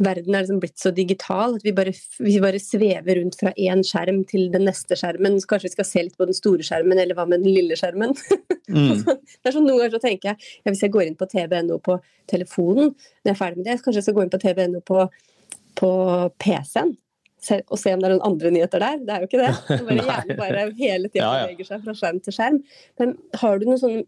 verden 0.00 0.34
er 0.34 0.44
liksom 0.44 0.60
blitt 0.62 0.80
så 0.80 0.92
digital 0.94 1.56
at 1.58 1.64
vi 1.66 1.72
bare, 1.76 1.92
vi 2.22 2.36
bare 2.42 2.60
svever 2.62 3.18
rundt 3.20 3.36
fra 3.40 3.52
én 3.58 3.82
skjerm 3.86 4.22
til 4.28 4.48
den 4.52 4.64
neste 4.68 4.96
skjermen. 4.98 5.38
Så 5.40 5.50
kanskje 5.50 5.68
vi 5.68 5.74
skal 5.76 5.88
se 5.88 6.04
litt 6.06 6.16
på 6.18 6.28
den 6.28 6.36
store 6.36 6.64
skjermen, 6.66 7.00
eller 7.02 7.18
hva 7.18 7.26
med 7.28 7.44
den 7.44 7.54
lille 7.54 7.78
skjermen? 7.78 8.16
Mm. 8.72 9.02
det 9.02 9.50
er 9.50 9.52
sånn 9.52 9.66
Noen 9.66 9.80
ganger 9.82 9.96
så 9.96 9.98
tenker 10.00 10.30
jeg 10.30 10.36
ja, 10.62 10.70
hvis 10.70 10.80
jeg 10.84 10.92
går 10.94 11.02
inn 11.04 11.16
på 11.18 11.26
tv.no 11.28 11.74
på 11.82 11.96
telefonen, 12.30 12.92
når 12.94 13.28
jeg 13.28 13.34
er 13.34 13.40
ferdig 13.40 13.58
med 13.58 13.66
det, 13.66 13.74
så 13.76 13.84
kanskje 13.84 13.98
jeg 13.98 14.06
skal 14.06 14.14
gå 14.16 14.22
inn 14.24 14.30
på 14.32 14.40
tv.no 14.40 14.80
på, 14.86 15.00
på 15.82 15.90
PC-en. 16.40 16.94
og 17.66 17.82
se 17.82 17.92
om 17.92 18.00
det 18.00 18.08
er 18.08 18.14
noen 18.14 18.24
andre 18.30 18.52
nyheter 18.54 18.84
der. 18.84 19.02
Det 19.02 19.16
er 19.16 19.26
jo 19.26 19.28
ikke 19.28 19.42
det. 19.42 19.50
bare. 19.90 20.06
Hjernen 20.06 20.38
bare 20.38 20.64
hele 20.78 21.10
tida 21.10 21.34
beveger 21.42 21.68
seg 21.68 21.84
fra 21.84 21.96
skjerm 21.98 22.22
til 22.22 22.38
skjerm. 22.38 22.62
Men 23.02 23.16
har 23.42 23.58
du 23.58 23.66
noen 23.68 23.82
sånne 23.82 24.06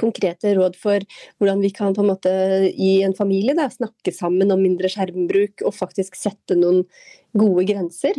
konkrete 0.00 0.54
råd 0.58 0.76
for 0.80 1.04
hvordan 1.38 1.62
vi 1.64 1.72
kan 1.74 1.96
på 1.96 2.04
en 2.04 2.12
måte 2.12 2.32
i 2.72 3.02
en 3.06 3.16
familie 3.16 3.56
da, 3.58 3.68
snakke 3.72 4.14
sammen 4.14 4.52
om 4.54 4.62
mindre 4.62 4.90
skjermbruk 4.92 5.64
og 5.66 5.76
faktisk 5.76 6.16
sette 6.18 6.58
noen 6.58 6.84
gode 7.36 7.66
grenser? 7.68 8.18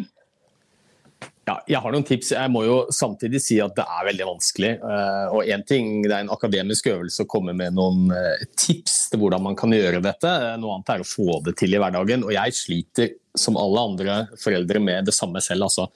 Ja, 1.43 1.57
jeg 1.67 1.79
har 1.83 1.91
noen 1.91 2.05
tips. 2.07 2.31
Jeg 2.31 2.51
må 2.53 2.61
jo 2.63 2.75
samtidig 2.93 3.41
si 3.43 3.57
at 3.59 3.75
det 3.75 3.83
er 3.83 4.05
veldig 4.07 4.27
vanskelig. 4.29 4.71
Eh, 4.79 5.25
Og 5.35 5.49
en 5.51 5.63
ting, 5.67 6.01
Det 6.03 6.11
er 6.11 6.23
en 6.23 6.31
akademisk 6.31 6.87
øvelse 6.87 7.25
å 7.25 7.27
komme 7.27 7.53
med 7.53 7.75
noen 7.75 8.11
eh, 8.15 8.45
tips 8.55 9.09
til 9.11 9.19
hvordan 9.19 9.43
man 9.43 9.55
kan 9.55 9.69
gjøre 9.75 10.01
dette. 10.01 10.23
Eh, 10.23 10.55
Noe 10.57 10.77
annet 10.77 10.93
er 10.95 11.03
å 11.03 11.07
få 11.07 11.43
det 11.43 11.57
til 11.59 11.75
i 11.75 11.81
hverdagen. 11.83 12.23
Og 12.23 12.31
jeg 12.31 12.55
sliter 12.55 13.11
som 13.35 13.59
alle 13.59 13.83
andre 13.89 14.27
foreldre 14.39 14.79
med 14.79 15.05
det 15.05 15.13
samme 15.13 15.41
selv. 15.43 15.67
Altså. 15.67 15.89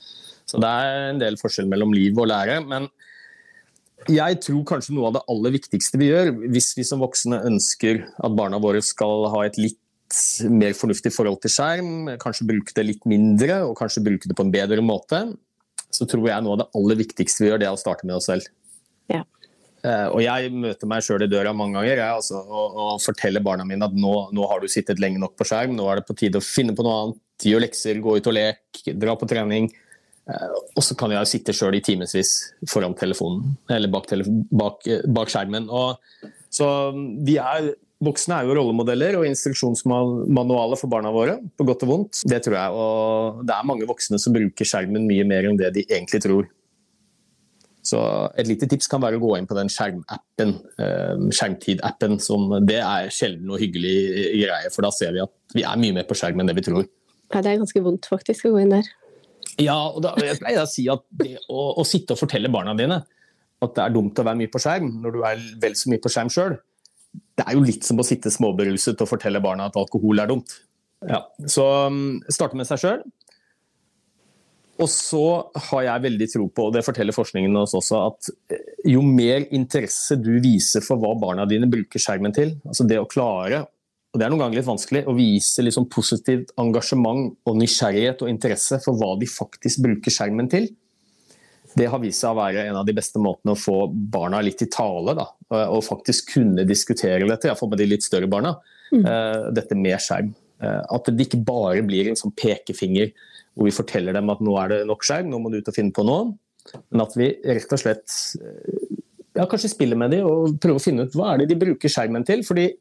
Så 0.47 0.59
det 0.59 0.67
er 0.67 1.11
en 1.13 1.23
del 1.23 1.39
forskjell 1.39 1.67
mellom 1.67 1.95
liv 1.95 2.19
og 2.19 2.27
lære. 2.27 2.59
Men 2.67 2.89
jeg 4.11 4.39
tror 4.43 4.63
kanskje 4.67 4.95
noe 4.95 5.09
av 5.09 5.17
det 5.17 5.25
aller 5.31 5.53
viktigste 5.57 5.99
vi 5.99 6.09
gjør, 6.11 6.31
hvis 6.53 6.71
vi 6.77 6.85
som 6.87 7.01
voksne 7.03 7.41
ønsker 7.49 8.03
at 8.05 8.37
barna 8.37 8.59
våre 8.63 8.81
skal 8.85 9.27
ha 9.33 9.43
et 9.47 9.59
litt 9.59 9.79
mer 10.47 10.75
fornuftig 10.77 11.11
forhold 11.11 11.41
til 11.43 11.51
skjerm, 11.51 12.13
kanskje 12.21 12.47
bruke 12.47 12.75
det 12.75 12.85
litt 12.87 13.07
mindre 13.09 13.59
og 13.67 13.75
kanskje 13.79 14.05
bruke 14.05 14.29
det 14.29 14.37
på 14.37 14.45
en 14.45 14.53
bedre 14.53 14.83
måte, 14.85 15.19
så 15.91 16.07
tror 16.07 16.29
jeg 16.29 16.43
noe 16.45 16.55
av 16.55 16.61
det 16.61 16.69
aller 16.79 16.99
viktigste 17.01 17.43
vi 17.43 17.51
gjør, 17.51 17.61
det 17.61 17.67
er 17.67 17.75
å 17.75 17.79
starte 17.79 18.07
med 18.07 18.17
oss 18.19 18.29
selv. 18.29 18.47
Ja. 19.11 19.23
Eh, 19.83 20.07
Og 20.11 20.21
jeg 20.23 20.51
møter 20.55 20.89
meg 20.89 21.03
sjøl 21.05 21.25
i 21.25 21.31
døra 21.31 21.53
mange 21.55 21.77
ganger 21.77 21.91
jeg, 21.91 22.07
altså, 22.07 22.39
og, 22.43 22.77
og 22.83 23.03
forteller 23.03 23.43
barna 23.43 23.67
mine 23.67 23.87
at 23.87 23.95
nå, 23.95 24.13
nå 24.35 24.47
har 24.51 24.63
du 24.63 24.71
sittet 24.71 25.01
lenge 25.03 25.19
nok 25.21 25.35
på 25.39 25.47
skjerm, 25.47 25.75
nå 25.75 25.89
er 25.91 25.99
det 25.99 26.07
på 26.07 26.15
tide 26.17 26.39
å 26.39 26.45
finne 26.45 26.75
på 26.77 26.85
noe 26.87 27.01
annet, 27.01 27.21
gjøre 27.47 27.67
lekser, 27.67 27.99
gå 28.01 28.15
ut 28.17 28.31
og 28.31 28.35
lek, 28.35 28.81
dra 28.97 29.13
på 29.19 29.27
trening. 29.29 29.69
Eh, 30.27 30.47
Og 30.75 30.83
så 30.83 30.95
kan 30.99 31.13
jeg 31.15 31.29
sitte 31.31 31.55
sjøl 31.55 31.77
i 31.77 31.83
timevis 31.83 32.33
foran 32.69 32.95
telefonen, 32.97 33.55
eller 33.71 33.91
bak, 33.91 34.07
telefon, 34.09 34.43
bak, 34.51 34.87
eh, 34.87 35.05
bak 35.07 35.31
skjermen. 35.31 35.69
Og, 35.71 36.01
så 36.53 36.67
vi 37.25 37.37
er, 37.41 37.71
voksne 38.03 38.41
er 38.41 38.47
jo 38.47 38.57
rollemodeller 38.57 39.17
og 39.19 39.25
instruksjonsmanualer 39.29 40.79
for 40.79 40.91
barna 40.91 41.13
våre, 41.15 41.39
på 41.57 41.67
godt 41.67 41.87
og 41.87 41.93
vondt. 41.93 42.21
Det 42.27 42.41
tror 42.45 42.59
jeg. 42.59 42.83
Og 42.83 43.41
det 43.47 43.55
er 43.55 43.71
mange 43.71 43.87
voksne 43.89 44.19
som 44.21 44.35
bruker 44.35 44.67
skjermen 44.67 45.07
mye 45.09 45.25
mer 45.27 45.47
enn 45.47 45.59
det 45.59 45.73
de 45.79 45.87
egentlig 45.87 46.23
tror. 46.27 46.51
Så 47.87 47.99
Et 48.35 48.47
lite 48.47 48.67
tips 48.67 48.89
kan 48.91 48.99
være 48.99 49.15
å 49.15 49.23
gå 49.23 49.37
inn 49.37 49.47
på 49.47 49.55
den 49.55 49.69
skjermappen, 49.71 50.57
skjermtidappen. 50.75 51.31
skjermtid-appen. 51.31 52.19
som 52.19 52.49
Det 52.67 52.81
er 52.83 53.07
sjelden 53.07 53.47
noe 53.47 53.61
hyggelig 53.61 53.95
greie, 54.43 54.69
for 54.75 54.83
da 54.83 54.91
ser 54.91 55.13
vi 55.15 55.23
at 55.23 55.31
vi 55.55 55.63
er 55.63 55.79
mye 55.79 55.95
mer 55.95 56.03
på 56.03 56.17
skjerm 56.19 56.41
enn 56.41 56.51
det 56.51 56.57
vi 56.57 56.65
tror. 56.67 56.83
Ja, 57.31 57.39
det 57.39 57.53
er 57.53 57.61
ganske 57.63 57.83
vondt 57.83 58.07
faktisk 58.11 58.47
å 58.47 58.57
gå 58.57 58.65
inn 58.65 58.75
der. 58.75 58.91
Ja, 59.61 59.77
og 59.89 60.01
da, 60.05 60.13
jeg 60.21 60.39
pleier 60.41 60.63
å 60.63 60.69
si 60.69 60.85
at 60.91 61.05
det 61.17 61.37
å, 61.49 61.71
å 61.81 61.85
sitte 61.87 62.13
og 62.13 62.21
fortelle 62.21 62.51
barna 62.53 62.75
dine 62.77 63.01
at 63.63 63.73
det 63.73 63.83
er 63.83 63.93
dumt 63.95 64.19
å 64.19 64.25
være 64.25 64.37
mye 64.37 64.51
på 64.53 64.61
skjerm, 64.61 64.89
når 65.01 65.15
du 65.15 65.21
er 65.25 65.43
vel 65.61 65.77
så 65.77 65.89
mye 65.89 66.01
på 66.03 66.11
skjerm 66.13 66.29
sjøl, 66.33 66.57
det 67.37 67.45
er 67.45 67.55
jo 67.57 67.63
litt 67.65 67.85
som 67.87 67.97
å 67.97 68.05
sitte 68.05 68.29
småberuset 68.33 69.01
og 69.01 69.09
fortelle 69.09 69.41
barna 69.41 69.69
at 69.69 69.79
alkohol 69.79 70.21
er 70.21 70.29
dumt. 70.29 70.59
Ja, 71.05 71.23
så 71.49 71.65
um, 71.89 72.19
starte 72.33 72.57
med 72.57 72.69
seg 72.69 72.81
sjøl. 72.81 73.01
Og 74.77 74.89
så 74.93 75.23
har 75.71 75.87
jeg 75.87 76.03
veldig 76.03 76.27
tro 76.29 76.43
på, 76.53 76.67
og 76.67 76.75
det 76.75 76.83
forteller 76.85 77.15
forskningen 77.15 77.57
oss 77.57 77.73
også, 77.77 78.01
at 78.11 78.53
eh, 78.53 78.75
jo 78.93 79.01
mer 79.01 79.47
interesse 79.57 80.19
du 80.21 80.35
viser 80.43 80.85
for 80.85 81.01
hva 81.01 81.15
barna 81.17 81.47
dine 81.49 81.69
bruker 81.71 82.01
skjermen 82.01 82.35
til, 82.35 82.53
altså 82.61 82.85
det 82.85 82.99
å 83.01 83.09
klare 83.09 83.63
og 84.17 84.21
det 84.21 84.25
er 84.25 84.31
noen 84.33 84.41
ganger 84.41 84.57
litt 84.57 84.65
vanskelig 84.65 85.03
å 85.05 85.13
vise 85.13 85.61
liksom 85.61 85.85
positivt 85.93 86.49
engasjement 86.57 87.35
og 87.45 87.57
nysgjerrighet 87.59 88.23
og 88.25 88.31
interesse 88.31 88.79
for 88.81 88.97
hva 88.97 89.11
de 89.21 89.27
faktisk 89.29 89.83
bruker 89.85 90.09
skjermen 90.15 90.47
til. 90.49 90.65
Det 91.77 91.85
har 91.85 92.01
vist 92.01 92.23
seg 92.23 92.33
å 92.33 92.39
være 92.39 92.63
en 92.71 92.79
av 92.79 92.87
de 92.87 92.95
beste 92.97 93.21
måtene 93.21 93.53
å 93.53 93.59
få 93.61 93.75
barna 93.93 94.39
litt 94.41 94.63
i 94.65 94.69
tale. 94.73 95.13
Da, 95.19 95.27
og 95.67 95.83
faktisk 95.85 96.31
kunne 96.33 96.65
diskutere 96.65 97.27
dette, 97.29 97.51
iallfall 97.51 97.69
med 97.75 97.83
de 97.83 97.89
litt 97.91 98.07
større 98.07 98.25
barna. 98.31 98.55
eh, 98.89 99.51
Dette 99.53 99.77
med 99.77 100.01
skjerm. 100.01 100.33
Eh, 100.63 100.81
At 100.97 101.11
det 101.13 101.27
ikke 101.27 101.43
bare 101.45 101.85
blir 101.85 102.09
en 102.09 102.17
sånn 102.17 102.33
pekefinger 102.33 103.13
hvor 103.53 103.69
vi 103.69 103.75
forteller 103.77 104.17
dem 104.17 104.33
at 104.33 104.41
nå 104.41 104.57
er 104.63 104.73
det 104.73 104.81
nok 104.89 105.05
skjerm, 105.05 105.29
nå 105.29 105.37
må 105.43 105.51
du 105.53 105.59
ut 105.59 105.69
og 105.69 105.77
finne 105.77 105.93
på 105.93 106.07
noe. 106.07 106.33
Men 106.89 107.05
at 107.05 107.13
vi 107.13 107.29
rett 107.45 107.77
og 107.77 107.83
slett 107.85 108.17
eh, 108.41 108.97
ja, 109.37 109.45
kanskje 109.45 109.75
spiller 109.75 110.01
med 110.01 110.17
dem 110.17 110.25
og 110.25 110.57
prøver 110.57 110.81
å 110.81 110.87
finne 110.87 111.05
ut 111.05 111.13
hva 111.13 111.35
er 111.35 111.43
det 111.43 111.51
de 111.53 111.61
bruker 111.61 111.93
skjermen 111.93 112.25
til. 112.25 112.41
fordi 112.47 112.71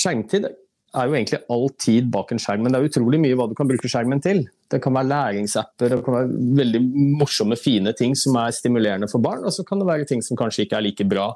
skjermtid 0.00 0.48
er 0.50 1.06
jo 1.06 1.14
egentlig 1.14 1.38
all 1.54 1.68
tid 1.78 2.08
bak 2.10 2.32
en 2.34 2.40
skjerm, 2.42 2.64
men 2.64 2.74
det 2.74 2.80
er 2.80 2.88
utrolig 2.88 3.20
mye 3.22 3.36
hva 3.38 3.46
du 3.50 3.54
kan 3.58 3.68
bruke 3.68 3.90
skjermen 3.90 4.22
til. 4.24 4.42
Det 4.70 4.80
kan 4.82 4.94
være 4.96 5.10
læringsapper, 5.10 5.92
det 5.92 6.00
kan 6.06 6.16
være 6.16 6.40
veldig 6.58 6.80
morsomme, 7.20 7.58
fine 7.58 7.92
ting 7.98 8.16
som 8.18 8.38
er 8.40 8.54
stimulerende 8.56 9.10
for 9.10 9.22
barn, 9.22 9.44
og 9.46 9.54
så 9.54 9.64
kan 9.66 9.82
det 9.82 9.88
være 9.90 10.08
ting 10.10 10.24
som 10.26 10.38
kanskje 10.38 10.66
ikke 10.66 10.80
er 10.80 10.86
like 10.88 11.06
bra. 11.10 11.28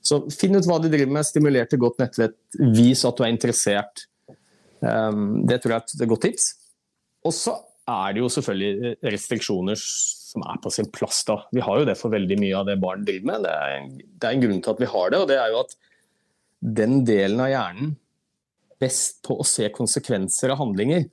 Så 0.00 0.22
finn 0.32 0.56
ut 0.56 0.68
hva 0.68 0.78
du 0.80 0.88
driver 0.88 1.10
med, 1.16 1.26
stimuler 1.26 1.66
til 1.68 1.82
godt 1.82 1.98
nettvett, 2.00 2.38
vis 2.76 3.02
at 3.08 3.18
du 3.18 3.26
er 3.26 3.34
interessert. 3.34 4.06
Um, 4.80 5.42
det 5.48 5.60
tror 5.60 5.74
jeg 5.74 5.82
er 5.82 6.04
et 6.04 6.12
godt 6.14 6.24
tips. 6.28 6.46
Og 7.26 7.34
så 7.36 7.58
er 7.90 8.14
det 8.14 8.22
jo 8.22 8.30
selvfølgelig 8.32 8.94
restriksjoner 9.12 9.80
som 10.30 10.44
er 10.46 10.60
på 10.62 10.70
sin 10.72 10.88
plass. 10.94 11.24
da. 11.26 11.40
Vi 11.52 11.62
har 11.66 11.80
jo 11.80 11.88
det 11.88 11.98
for 11.98 12.14
veldig 12.14 12.38
mye 12.40 12.60
av 12.60 12.68
det 12.70 12.78
barn 12.80 13.02
driver 13.04 13.32
med. 13.32 13.44
Det 13.44 13.56
er, 13.56 13.74
en, 13.76 13.90
det 13.98 14.28
er 14.28 14.36
en 14.36 14.44
grunn 14.46 14.62
til 14.62 14.72
at 14.76 14.82
vi 14.84 14.90
har 14.94 15.10
det, 15.10 15.20
og 15.20 15.28
det 15.28 15.40
er 15.40 15.50
jo 15.52 15.64
at 15.64 15.74
den 16.80 17.00
delen 17.08 17.42
av 17.42 17.50
hjernen 17.50 17.92
best 18.80 19.20
på 19.26 19.36
å 19.40 19.46
se 19.46 19.68
konsekvenser 19.74 20.52
av 20.54 20.60
handlinger. 20.62 21.06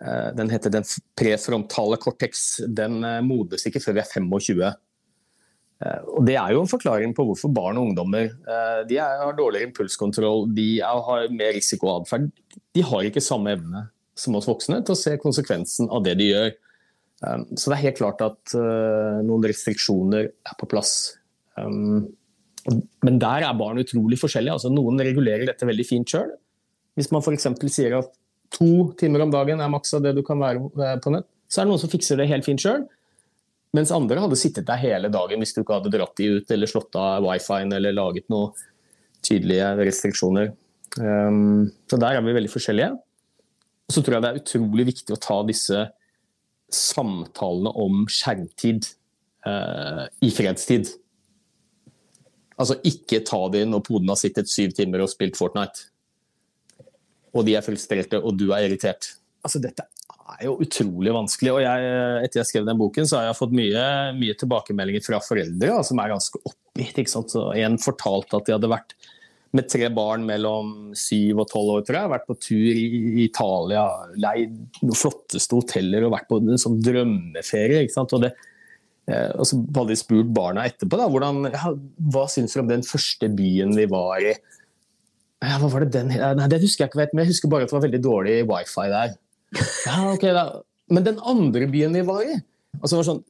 Eh, 0.00 0.30
Den 0.36 0.50
heter 0.50 0.70
den 0.70 0.86
prefrontale 1.18 1.98
cortex. 2.00 2.60
Den 2.66 3.02
eh, 3.04 3.20
modnes 3.24 3.66
ikke 3.68 3.82
før 3.82 3.98
vi 3.98 4.02
er 4.02 4.10
25. 4.10 4.62
Eh, 5.82 6.00
Og 6.16 6.26
Det 6.26 6.36
er 6.38 6.54
jo 6.54 6.62
en 6.62 6.70
forklaring 6.70 7.14
på 7.14 7.26
hvorfor 7.28 7.52
barn 7.54 7.78
og 7.78 7.90
ungdommer 7.90 8.32
de 8.88 8.98
har 8.98 9.36
dårligere 9.36 9.68
impulskontroll, 9.68 10.48
de 10.54 10.80
har 10.82 11.28
mer 11.30 11.52
risikoatferd. 11.54 12.30
De 12.74 12.82
har 12.82 13.06
ikke 13.06 13.22
samme 13.22 13.52
evne 13.54 13.86
som 14.18 14.34
oss 14.36 14.48
voksne 14.48 14.80
til 14.84 14.94
å 14.94 14.98
se 14.98 15.16
konsekvensen 15.22 15.90
av 15.90 16.02
det 16.04 16.16
de 16.18 16.30
gjør. 16.32 16.50
Så 17.54 17.70
det 17.70 17.76
er 17.76 17.84
helt 17.84 18.00
klart 18.00 18.22
at 18.26 18.54
noen 18.56 19.46
restriksjoner 19.46 20.26
er 20.26 20.56
på 20.58 20.66
plass. 20.70 21.14
Men 21.56 23.20
der 23.22 23.46
er 23.46 23.58
barn 23.58 23.78
utrolig 23.82 24.18
forskjellige. 24.18 24.58
Altså, 24.58 24.72
noen 24.74 24.98
regulerer 25.02 25.46
dette 25.48 25.68
veldig 25.68 25.86
fint 25.86 26.14
sjøl. 26.14 26.34
Hvis 26.98 27.10
man 27.14 27.24
f.eks. 27.24 27.48
sier 27.72 27.98
at 28.00 28.10
to 28.52 28.90
timer 29.00 29.24
om 29.24 29.32
dagen 29.32 29.62
er 29.62 29.70
maks 29.72 29.94
av 29.96 30.02
det 30.04 30.14
du 30.16 30.22
kan 30.26 30.40
være 30.42 30.66
eh, 30.76 30.98
på 31.02 31.12
nett, 31.14 31.28
så 31.48 31.60
er 31.60 31.66
det 31.66 31.72
noen 31.72 31.82
som 31.82 31.92
fikser 31.92 32.20
det 32.20 32.28
helt 32.30 32.46
fint 32.48 32.60
sjøl. 32.60 32.84
Mens 33.76 33.92
andre 33.94 34.20
hadde 34.20 34.36
sittet 34.40 34.68
der 34.68 34.80
hele 34.80 35.08
dagen 35.12 35.40
hvis 35.40 35.54
du 35.56 35.62
ikke 35.62 35.78
hadde 35.78 35.92
dratt 35.94 36.12
de 36.20 36.28
ut 36.36 36.52
eller 36.52 36.68
slått 36.68 36.96
av 37.00 37.24
wifi-en 37.24 37.72
eller 37.72 37.96
laget 37.96 38.28
noen 38.32 38.52
tydelige 39.24 39.70
restriksjoner. 39.80 40.50
Um, 40.98 41.70
så 41.88 41.96
der 42.00 42.18
er 42.18 42.24
vi 42.24 42.34
veldig 42.36 42.52
forskjellige. 42.52 42.90
Og 43.88 43.94
så 43.94 44.02
tror 44.04 44.16
jeg 44.16 44.24
det 44.24 44.30
er 44.32 44.40
utrolig 44.42 44.88
viktig 44.90 45.14
å 45.14 45.20
ta 45.20 45.38
disse 45.48 45.86
samtalene 46.72 47.72
om 47.80 48.04
skjermtid 48.08 48.88
eh, 49.48 50.04
i 50.24 50.30
fredstid. 50.32 50.88
Altså 52.56 52.78
ikke 52.88 53.22
ta 53.28 53.40
det 53.52 53.64
når 53.68 53.84
poden 53.84 54.12
har 54.12 54.20
sittet 54.20 54.50
syv 54.52 54.72
timer 54.76 55.04
og 55.04 55.10
spilt 55.12 55.36
Fortnite. 55.36 55.90
Og 57.32 57.46
de 57.46 57.56
er 57.56 57.64
frustrerte, 57.64 58.20
og 58.20 58.36
du 58.38 58.50
er 58.52 58.66
irritert. 58.66 59.14
Altså 59.42 59.60
Dette 59.62 59.86
er 60.32 60.44
jo 60.46 60.58
utrolig 60.62 61.12
vanskelig. 61.14 61.54
og 61.54 61.62
jeg, 61.64 61.88
Etter 62.26 62.42
jeg 62.42 62.50
skrev 62.50 62.68
den 62.68 62.78
boken, 62.80 63.08
så 63.08 63.18
har 63.18 63.30
jeg 63.30 63.38
fått 63.40 63.56
mye, 63.56 63.86
mye 64.18 64.36
tilbakemeldinger 64.38 65.04
fra 65.04 65.20
foreldre 65.24 65.80
som 65.86 66.00
er 66.02 66.12
ganske 66.12 66.42
oppgitt. 66.48 67.02
En 67.62 67.80
fortalte 67.82 68.38
at 68.38 68.48
de 68.48 68.56
hadde 68.56 68.70
vært 68.72 68.94
med 69.52 69.66
tre 69.68 69.90
barn 69.92 70.22
mellom 70.24 70.94
syv 70.96 71.42
og 71.42 71.50
tolv 71.50 71.74
år, 71.74 71.82
tror 71.84 71.98
jeg. 71.98 72.12
Vært 72.14 72.30
på 72.30 72.38
tur 72.40 72.78
i 72.84 73.26
Italia, 73.26 73.82
leid 74.16 74.54
de 74.78 74.96
flotteste 74.96 75.58
hoteller 75.58 76.06
og 76.06 76.14
vært 76.14 76.30
på 76.30 76.40
en 76.40 76.60
sånn 76.60 76.80
drømmeferie. 76.84 77.82
ikke 77.84 77.96
sant? 77.98 78.16
Og 78.16 78.24
det, 78.24 78.32
Eh, 79.10 79.30
og 79.34 79.46
så 79.48 79.58
hadde 79.58 79.90
de 79.90 79.98
spurt 79.98 80.28
barna 80.34 80.66
etterpå 80.68 80.98
da, 80.98 81.08
hvordan, 81.10 81.48
ja, 81.50 81.72
hva 82.14 82.26
syns 82.30 82.54
du 82.54 82.60
om 82.62 82.68
den 82.70 82.84
første 82.86 83.30
byen 83.34 83.74
vi 83.74 83.86
var 83.90 84.22
i. 84.22 84.36
Ja, 85.42 85.58
hva 85.58 85.68
var 85.72 85.84
det 85.84 85.96
den 85.96 86.12
Nei, 86.12 86.46
Det 86.50 86.60
husker 86.62 86.84
jeg 86.84 86.92
ikke, 86.92 87.02
vet, 87.02 87.12
men 87.14 87.24
jeg 87.24 87.32
husker 87.34 87.50
bare 87.50 87.66
at 87.66 87.72
det 87.72 87.76
var 87.76 87.84
veldig 87.86 88.02
dårlig 88.04 88.38
wifi 88.48 88.86
der. 88.92 89.18
Ja, 89.88 89.98
ok 90.14 90.26
da. 90.32 90.46
Men 90.92 91.06
den 91.06 91.20
andre 91.28 91.68
byen 91.70 91.94
vi 91.96 92.06
var 92.06 92.24
i 92.24 92.32
altså, 92.36 92.94
det, 92.94 92.98
var 93.00 93.08
sånn, 93.08 93.22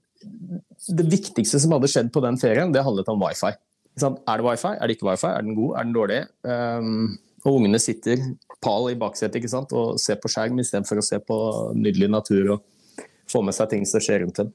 det 0.99 1.07
viktigste 1.11 1.61
som 1.63 1.75
hadde 1.77 1.91
skjedd 1.91 2.13
på 2.15 2.23
den 2.25 2.39
ferien, 2.41 2.73
det 2.75 2.85
handlet 2.85 3.11
om 3.11 3.21
wifi. 3.23 3.53
Er 4.03 4.41
det 4.41 4.47
wifi? 4.47 4.73
Er 4.73 4.89
det 4.89 4.97
ikke 4.97 5.09
wifi? 5.11 5.29
Er 5.29 5.45
den 5.45 5.57
god? 5.59 5.77
Er 5.77 5.87
den 5.87 5.97
dårlig? 5.97 6.21
Um, 6.49 7.15
og 7.43 7.59
ungene 7.59 7.81
sitter 7.83 8.21
pal 8.63 8.87
i 8.93 8.99
baksetet 8.99 9.41
ikke 9.41 9.51
sant? 9.51 9.73
og 9.75 9.99
ser 10.01 10.21
på 10.23 10.31
skjerm 10.31 10.61
istedenfor 10.63 11.01
å 11.01 11.07
se 11.07 11.19
på 11.27 11.39
nydelig 11.75 12.11
natur 12.13 12.55
og 12.57 13.07
få 13.31 13.43
med 13.43 13.57
seg 13.57 13.73
ting 13.73 13.89
som 13.89 14.03
skjer 14.03 14.23
rundt 14.23 14.39
dem. 14.39 14.53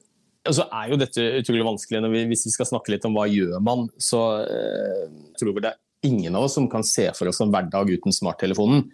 Og 0.48 0.54
så 0.56 0.64
er 0.72 0.92
jo 0.92 0.96
dette 1.00 1.24
utrolig 1.42 1.66
vanskelig. 1.66 2.00
Når 2.00 2.14
vi, 2.14 2.22
hvis 2.30 2.46
vi 2.46 2.54
skal 2.54 2.68
snakke 2.70 2.94
litt 2.94 3.04
om 3.04 3.16
hva 3.18 3.26
gjør 3.28 3.60
man, 3.64 3.88
så 4.00 4.22
uh, 4.46 5.04
tror 5.36 5.52
vi 5.52 5.66
det 5.66 5.74
er 5.74 5.80
ingen 6.06 6.36
av 6.38 6.46
oss 6.46 6.54
som 6.54 6.68
kan 6.70 6.84
se 6.86 7.08
for 7.16 7.30
oss 7.30 7.40
en 7.42 7.52
hverdag 7.52 7.90
uten 7.90 8.14
smarttelefonen. 8.14 8.86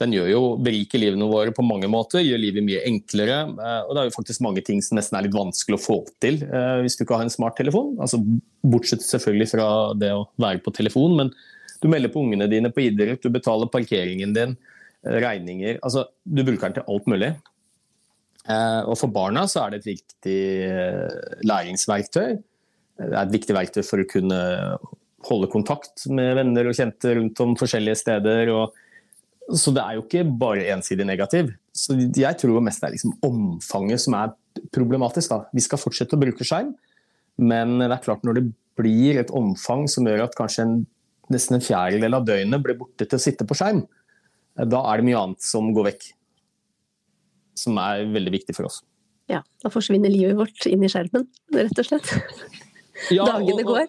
Den 0.00 0.14
gjør 0.16 0.30
jo 0.30 0.40
beriker 0.64 1.00
livene 1.02 1.28
våre 1.28 1.52
på 1.52 1.64
mange 1.66 1.88
måter, 1.92 2.22
gjør 2.24 2.40
livet 2.40 2.64
mye 2.64 2.80
enklere. 2.88 3.42
Eh, 3.52 3.80
og 3.84 3.92
det 3.92 4.02
er 4.02 4.08
jo 4.08 4.16
faktisk 4.16 4.42
mange 4.46 4.62
ting 4.64 4.80
som 4.84 4.96
nesten 4.96 5.18
er 5.18 5.26
litt 5.26 5.36
vanskelig 5.36 5.76
å 5.76 5.82
få 5.82 5.98
til 6.24 6.40
eh, 6.46 6.80
hvis 6.80 6.96
du 6.96 7.04
ikke 7.04 7.18
har 7.20 7.26
en 7.26 7.34
smarttelefon. 7.34 7.98
Altså, 8.00 8.22
bortsett 8.64 9.04
selvfølgelig 9.04 9.50
fra 9.52 9.68
det 10.00 10.12
å 10.16 10.24
være 10.40 10.62
på 10.64 10.72
telefon, 10.76 11.18
men 11.18 11.32
du 11.80 11.88
melder 11.92 12.12
på 12.12 12.24
ungene 12.24 12.48
dine 12.48 12.72
på 12.72 12.86
idrett, 12.86 13.20
du 13.20 13.32
betaler 13.32 13.68
parkeringen 13.72 14.32
din, 14.36 14.56
eh, 15.04 15.20
regninger 15.20 15.80
altså, 15.84 16.08
Du 16.24 16.44
bruker 16.44 16.68
den 16.68 16.80
til 16.80 16.88
alt 16.88 17.08
mulig. 17.10 17.34
Og 18.50 18.96
for 18.98 19.12
barna 19.12 19.44
så 19.46 19.60
er 19.62 19.70
det 19.70 19.78
et 19.78 19.90
viktig 19.92 20.38
læringsverktøy. 21.46 22.38
Det 22.98 23.12
er 23.12 23.20
et 23.20 23.34
viktig 23.34 23.54
verktøy 23.54 23.82
for 23.86 24.02
å 24.02 24.06
kunne 24.08 24.38
holde 25.26 25.50
kontakt 25.52 26.06
med 26.08 26.32
venner 26.38 26.70
og 26.70 26.76
kjente 26.76 27.14
rundt 27.18 27.42
om 27.44 27.56
forskjellige 27.60 27.98
steder. 28.00 28.52
og 28.54 28.76
så 29.50 29.72
det 29.74 29.82
er 29.82 29.96
jo 29.96 30.04
ikke 30.04 30.24
bare 30.38 30.68
ensidig 30.74 31.06
negativ. 31.06 31.50
Så 31.74 31.96
jeg 31.98 32.38
tror 32.38 32.62
mest 32.62 32.82
det 32.82 32.88
er 32.88 32.94
liksom 32.94 33.16
omfanget 33.26 34.02
som 34.02 34.14
er 34.18 34.34
problematisk. 34.74 35.32
Da. 35.32 35.40
Vi 35.54 35.64
skal 35.64 35.80
fortsette 35.80 36.16
å 36.16 36.20
bruke 36.20 36.46
skjerm, 36.46 36.72
men 37.40 37.78
det 37.82 37.90
er 37.90 38.04
klart 38.04 38.24
når 38.26 38.38
det 38.38 38.46
blir 38.78 39.20
et 39.20 39.32
omfang 39.34 39.86
som 39.90 40.06
gjør 40.06 40.24
at 40.26 40.36
kanskje 40.38 40.66
en, 40.66 40.76
nesten 41.32 41.58
en 41.58 41.64
fjerdedel 41.64 42.16
av 42.16 42.28
døgnet 42.28 42.62
blir 42.64 42.78
borte 42.78 43.06
til 43.06 43.18
å 43.18 43.22
sitte 43.22 43.46
på 43.48 43.58
skjerm, 43.58 43.84
da 44.60 44.84
er 44.90 45.00
det 45.00 45.08
mye 45.08 45.20
annet 45.20 45.44
som 45.44 45.70
går 45.74 45.90
vekk. 45.90 46.08
Som 47.58 47.78
er 47.82 48.06
veldig 48.12 48.34
viktig 48.38 48.56
for 48.56 48.70
oss. 48.70 48.80
Ja, 49.30 49.42
da 49.62 49.70
forsvinner 49.70 50.10
livet 50.10 50.38
vårt 50.38 50.66
inn 50.66 50.82
i 50.82 50.90
skjermen, 50.90 51.28
rett 51.54 51.82
og 51.82 51.86
slett. 51.86 52.10
Ja, 53.14 53.24
Dagene 53.24 53.64
går. 53.64 53.86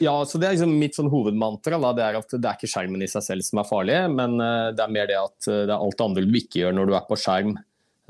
Ja, 0.00 0.14
så 0.26 0.38
det 0.40 0.48
er 0.48 0.54
liksom 0.56 0.72
Mitt 0.80 0.96
sånn 0.96 1.10
hovedmantra 1.12 1.78
da, 1.82 1.90
det 1.96 2.06
er 2.06 2.16
at 2.22 2.32
det 2.32 2.48
er 2.48 2.56
ikke 2.56 2.70
skjermen 2.70 3.04
i 3.04 3.10
seg 3.10 3.24
selv 3.26 3.46
som 3.46 3.60
er 3.60 3.68
farlig, 3.68 3.98
men 4.14 4.38
uh, 4.40 4.70
det 4.74 4.84
er 4.84 4.94
mer 4.94 5.10
det 5.10 5.18
at 5.20 5.50
uh, 5.50 5.58
det 5.66 5.74
er 5.74 5.76
alt 5.76 5.98
det 5.98 6.06
andre 6.06 6.24
du 6.24 6.38
ikke 6.40 6.62
gjør 6.62 6.78
når 6.78 6.88
du 6.88 6.96
er 6.96 7.04
på 7.10 7.18
skjerm, 7.20 7.52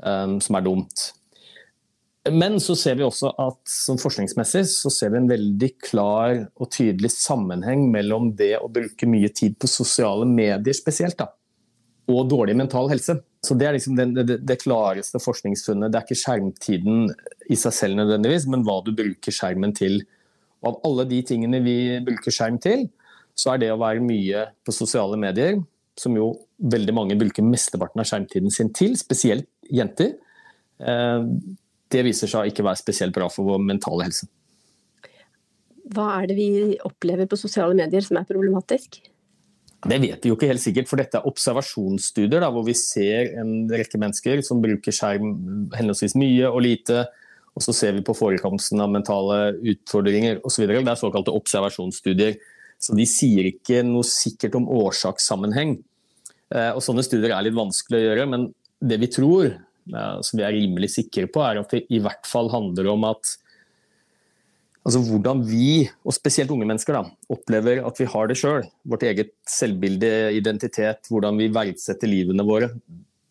um, 0.05 0.39
som 0.43 0.57
er 0.57 0.65
dumt. 0.65 1.05
Men 2.31 2.55
så 2.63 2.75
ser 2.79 2.95
vi 2.95 3.03
også 3.03 3.33
at 3.43 3.59
som 3.67 3.97
forskningsmessig 3.99 4.63
så 4.71 4.91
ser 4.93 5.11
vi 5.11 5.19
en 5.19 5.27
veldig 5.27 5.69
klar 5.83 6.37
og 6.55 6.69
tydelig 6.71 7.11
sammenheng 7.11 7.89
mellom 7.91 8.31
det 8.39 8.53
å 8.61 8.71
bruke 8.71 9.09
mye 9.11 9.27
tid 9.35 9.57
på 9.59 9.67
sosiale 9.67 10.23
medier 10.29 10.77
spesielt, 10.77 11.17
da, 11.19 11.27
og 12.07 12.29
dårlig 12.31 12.55
mental 12.55 12.87
helse. 12.93 13.17
Så 13.43 13.57
Det 13.59 13.67
er 13.67 13.75
liksom 13.75 13.97
det, 13.99 14.07
det, 14.23 14.37
det, 14.39 14.61
klareste 14.61 15.19
forskningsfunnet. 15.19 15.91
Det 15.91 15.99
er 15.99 16.05
ikke 16.07 16.21
skjermtiden 16.21 17.09
i 17.51 17.59
seg 17.59 17.75
selv 17.75 17.99
nødvendigvis, 17.99 18.47
men 18.47 18.63
hva 18.63 18.79
du 18.85 18.93
bruker 18.95 19.35
skjermen 19.35 19.75
til 19.75 20.05
og 20.63 20.69
av 20.69 20.79
alle 20.87 21.05
de 21.09 21.19
tingene 21.27 21.59
vi 21.63 21.77
bruker 22.05 22.33
skjerm 22.33 22.59
til, 22.63 22.87
så 23.35 23.53
er 23.53 23.63
det 23.63 23.71
å 23.73 23.79
være 23.81 24.03
mye 24.03 24.47
på 24.63 24.75
sosiale 24.75 25.17
medier, 25.19 25.57
som 25.99 26.15
jo 26.17 26.31
veldig 26.73 26.93
mange 26.95 27.17
bruker 27.19 27.45
mesteparten 27.45 28.01
av 28.01 28.07
skjermtiden 28.09 28.53
sin 28.53 28.71
til, 28.73 28.95
spesielt 28.97 29.49
jenter, 29.69 30.15
eh, 30.79 31.25
det 31.93 32.05
viser 32.07 32.31
seg 32.31 32.49
ikke 32.49 32.65
være 32.65 32.81
spesielt 32.81 33.13
bra 33.15 33.27
for 33.29 33.51
vår 33.51 33.61
mentale 33.61 34.07
helse. 34.07 34.29
Hva 35.93 36.07
er 36.21 36.29
det 36.31 36.37
vi 36.39 36.77
opplever 36.87 37.27
på 37.29 37.37
sosiale 37.37 37.75
medier 37.77 38.05
som 38.05 38.17
er 38.17 38.29
problematisk? 38.29 39.01
Det 39.83 39.99
vet 39.99 40.23
vi 40.23 40.31
jo 40.31 40.37
ikke 40.37 40.47
helt 40.47 40.63
sikkert, 40.63 40.87
for 40.87 41.01
dette 41.01 41.19
er 41.19 41.27
observasjonsstudier 41.27 42.39
da, 42.39 42.47
hvor 42.55 42.63
vi 42.63 42.75
ser 42.77 43.33
en 43.41 43.67
rekke 43.67 43.99
mennesker 43.99 44.39
som 44.47 44.61
bruker 44.63 44.95
skjerm 44.95 45.33
henholdsvis 45.75 46.15
mye 46.15 46.47
og 46.47 46.63
lite 46.63 47.03
og 47.53 47.61
så 47.61 47.73
ser 47.75 47.93
vi 47.93 48.03
på 48.05 48.15
forekomsten 48.17 48.81
av 48.81 48.89
mentale 48.89 49.53
utfordringer 49.61 50.41
osv. 50.45 50.65
Det 50.65 50.81
er 50.81 50.99
såkalte 50.99 51.35
observasjonsstudier. 51.37 52.39
Så 52.81 52.95
de 52.97 53.05
sier 53.07 53.47
ikke 53.51 53.83
noe 53.85 54.05
sikkert 54.07 54.57
om 54.57 54.65
årsakssammenheng. 54.73 55.77
Eh, 56.53 56.71
og 56.73 56.81
Sånne 56.83 57.05
studier 57.05 57.35
er 57.35 57.45
litt 57.45 57.57
vanskelig 57.57 57.99
å 57.99 58.07
gjøre, 58.07 58.25
men 58.33 58.49
det 58.83 58.97
vi 59.03 59.11
tror, 59.13 59.53
eh, 59.53 60.17
som 60.25 60.39
vi 60.39 60.47
er 60.47 60.57
rimelig 60.57 60.95
sikre 60.97 61.29
på, 61.29 61.45
er 61.45 61.61
at 61.61 61.77
det 61.77 61.85
i 61.93 62.01
hvert 62.03 62.25
fall 62.27 62.49
handler 62.53 62.89
om 62.95 63.07
at 63.13 63.37
altså 64.83 64.99
hvordan 65.05 65.45
vi, 65.47 65.85
og 66.03 66.17
spesielt 66.17 66.51
unge 66.51 66.67
mennesker, 66.67 66.97
da, 66.97 67.05
opplever 67.31 67.85
at 67.87 68.01
vi 68.01 68.09
har 68.09 68.27
det 68.27 68.35
sjøl. 68.41 68.65
Vårt 68.83 69.05
eget 69.07 69.31
selvbilde, 69.47 70.33
identitet, 70.35 71.07
hvordan 71.07 71.37
vi 71.39 71.53
verdsetter 71.53 72.09
livene 72.09 72.43
våre 72.43 72.73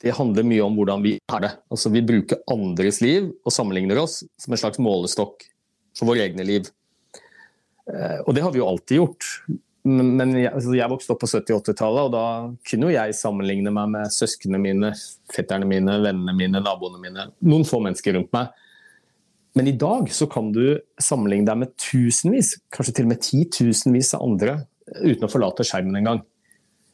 det 0.03 0.15
handler 0.17 0.47
mye 0.47 0.63
om 0.67 0.77
hvordan 0.77 1.03
vi 1.05 1.17
er 1.21 1.43
det. 1.45 1.51
Altså, 1.71 1.91
vi 1.95 2.05
bruker 2.07 2.43
andres 2.51 3.01
liv 3.05 3.31
og 3.47 3.55
sammenligner 3.55 4.01
oss 4.03 4.23
som 4.41 4.55
en 4.55 4.61
slags 4.61 4.81
målestokk 4.83 5.45
for 5.99 6.11
våre 6.11 6.25
egne 6.27 6.47
liv. 6.47 6.71
Eh, 7.91 8.19
og 8.25 8.35
det 8.35 8.43
har 8.43 8.55
vi 8.55 8.63
jo 8.63 8.69
alltid 8.69 8.99
gjort. 8.99 9.29
Men 9.83 10.35
jeg, 10.39 10.51
altså, 10.53 10.75
jeg 10.79 10.91
vokste 10.91 11.15
opp 11.15 11.23
på 11.25 11.29
70- 11.31 11.57
80-tallet, 11.59 12.09
og 12.09 12.13
da 12.15 12.25
kunne 12.69 12.89
jo 12.89 12.95
jeg 12.95 13.17
sammenligne 13.19 13.73
meg 13.75 13.95
med 13.95 14.15
søsknene 14.15 14.61
mine, 14.63 14.93
fetterne 15.35 15.67
mine, 15.69 15.97
vennene 16.05 16.35
mine, 16.39 16.63
naboene 16.63 17.03
mine. 17.03 17.29
Noen 17.47 17.67
få 17.67 17.83
mennesker 17.83 18.19
rundt 18.19 18.31
meg. 18.35 18.53
Men 19.59 19.69
i 19.69 19.77
dag 19.77 20.07
så 20.15 20.29
kan 20.33 20.51
du 20.55 20.79
sammenligne 21.03 21.47
deg 21.47 21.59
med 21.65 21.75
tusenvis, 21.83 22.55
kanskje 22.73 22.95
til 22.99 23.09
og 23.09 23.13
med 23.13 23.25
titusenvis 23.27 24.15
av 24.17 24.25
andre, 24.25 24.61
uten 25.03 25.27
å 25.27 25.31
forlate 25.31 25.67
skjermen 25.67 25.99
en 25.99 26.09
gang. 26.09 26.23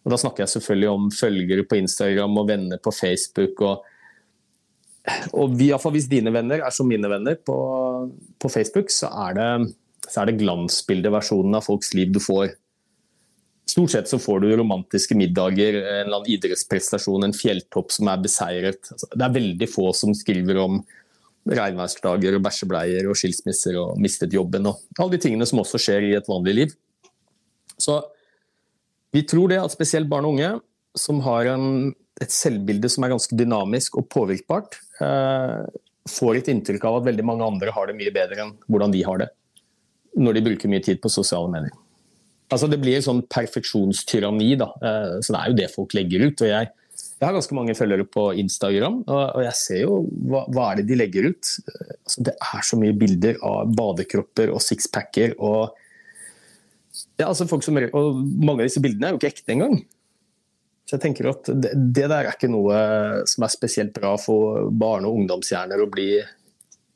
Og 0.08 0.14
Da 0.14 0.16
snakker 0.16 0.46
jeg 0.46 0.54
selvfølgelig 0.56 0.88
om 0.88 1.10
følgere 1.12 1.64
på 1.68 1.76
Instagram 1.76 2.38
og 2.40 2.48
venner 2.48 2.80
på 2.80 2.92
Facebook. 2.96 3.60
og 3.60 3.84
og 5.32 5.52
vi, 5.56 5.68
Hvis 5.72 6.08
dine 6.08 6.32
venner 6.32 6.64
er 6.64 6.70
som 6.70 6.88
mine 6.88 7.08
venner 7.08 7.36
på, 7.36 7.58
på 8.40 8.48
Facebook, 8.48 8.90
så 8.90 9.08
er 9.28 9.36
det, 9.38 9.74
så 10.08 10.24
det 10.24 10.38
glansbildeversjonen 10.40 11.54
av 11.54 11.64
folks 11.64 11.94
liv 11.94 12.12
du 12.12 12.20
får. 12.20 12.56
Stort 13.68 13.92
sett 13.92 14.08
så 14.08 14.18
får 14.20 14.40
du 14.40 14.56
romantiske 14.56 15.16
middager, 15.16 15.76
en 15.76 16.06
eller 16.06 16.18
annen 16.18 16.32
idrettsprestasjon, 16.32 17.24
en 17.24 17.36
fjelltopp 17.36 17.92
som 17.92 18.08
er 18.08 18.20
beseiret. 18.24 18.80
Altså, 18.92 19.08
det 19.12 19.24
er 19.26 19.36
veldig 19.36 19.68
få 19.68 19.90
som 19.96 20.14
skriver 20.16 20.60
om 20.60 20.80
regnværsdager 21.48 22.36
og 22.36 22.44
bæsjebleier 22.44 23.08
og 23.08 23.16
skilsmisser 23.16 23.76
og 23.80 24.00
mistet 24.00 24.34
jobben 24.36 24.68
og 24.68 24.80
alle 24.98 25.16
de 25.16 25.20
tingene 25.22 25.46
som 25.48 25.60
også 25.62 25.80
skjer 25.80 26.04
i 26.04 26.14
et 26.18 26.28
vanlig 26.28 26.54
liv. 26.56 26.74
Så 27.80 28.00
vi 29.14 29.24
tror 29.24 29.52
det 29.52 29.60
at 29.62 29.74
spesielt 29.74 30.08
barn 30.10 30.26
og 30.28 30.36
unge 30.36 30.52
som 30.98 31.20
har 31.24 31.48
en, 31.54 31.92
et 32.20 32.32
selvbilde 32.32 32.90
som 32.92 33.04
er 33.04 33.14
ganske 33.14 33.36
dynamisk 33.38 33.98
og 34.00 34.08
påvirkbart, 34.12 34.78
eh, 35.04 35.66
får 36.08 36.40
et 36.40 36.50
inntrykk 36.52 36.86
av 36.88 37.00
at 37.00 37.10
veldig 37.10 37.26
mange 37.26 37.46
andre 37.46 37.74
har 37.74 37.88
det 37.88 37.98
mye 37.98 38.14
bedre 38.14 38.44
enn 38.44 38.54
hvordan 38.68 38.94
de 38.94 39.04
har 39.06 39.20
det. 39.22 39.28
Når 40.18 40.38
de 40.38 40.44
bruker 40.48 40.72
mye 40.72 40.84
tid 40.84 41.00
på 41.02 41.12
sosiale 41.12 41.50
medier. 41.52 41.74
Altså 42.48 42.68
Det 42.70 42.80
blir 42.80 42.96
et 42.96 43.04
sånn 43.04 43.22
perfeksjonstyranni. 43.28 44.56
da, 44.58 44.72
eh, 44.82 45.20
så 45.20 45.32
Det 45.32 45.40
er 45.40 45.48
jo 45.48 45.56
det 45.56 45.74
folk 45.74 45.94
legger 45.94 46.26
ut. 46.26 46.42
og 46.42 46.48
jeg, 46.48 46.70
jeg 47.20 47.26
har 47.26 47.34
ganske 47.34 47.54
mange 47.54 47.74
følgere 47.74 48.06
på 48.08 48.38
Instagram, 48.38 49.04
og 49.06 49.42
jeg 49.42 49.54
ser 49.54 49.80
jo 49.82 50.08
hva, 50.26 50.46
hva 50.48 50.70
er 50.72 50.76
det 50.76 50.86
de 50.88 50.96
legger 50.96 51.28
ut. 51.30 51.44
Eh, 51.68 51.94
altså, 52.04 52.22
det 52.24 52.34
er 52.34 52.62
så 52.62 52.78
mye 52.80 52.96
bilder 52.96 53.36
av 53.42 53.74
badekropper 53.74 54.52
og 54.54 54.62
sixpacker 54.64 55.34
og 55.38 55.76
ja, 57.18 57.26
altså 57.26 57.48
folk 57.50 57.64
som, 57.66 57.78
og 57.78 58.18
Mange 58.22 58.62
av 58.62 58.68
disse 58.68 58.82
bildene 58.82 59.08
er 59.08 59.14
jo 59.14 59.20
ikke 59.20 59.32
ekte 59.32 59.54
engang. 59.56 59.80
Så 60.88 60.96
jeg 60.96 61.02
tenker 61.02 61.28
at 61.28 61.48
det, 61.50 61.74
det, 61.74 62.06
der 62.08 62.22
er 62.22 62.32
ikke 62.32 62.48
noe 62.48 62.76
som 63.28 63.44
er 63.44 63.52
spesielt 63.52 63.92
bra 63.96 64.14
for 64.20 64.70
barne- 64.72 65.10
og 65.10 65.18
ungdomshjerner 65.20 65.82
å 65.84 65.90
bli 65.92 66.12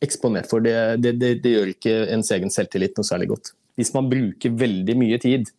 eksponert 0.02 0.48
for. 0.48 0.64
Det, 0.64 1.02
det, 1.02 1.12
det, 1.20 1.52
gjør 1.52 1.74
ikke 1.74 1.96
ens 2.14 2.32
egen 2.32 2.52
selvtillit 2.52 2.96
noe 2.96 3.06
særlig 3.06 3.28
godt. 3.34 3.52
Hvis 3.76 3.92
man 3.92 4.08
bruker 4.08 4.56
veldig 4.62 4.96
mye 4.96 5.18
tid 5.20 5.52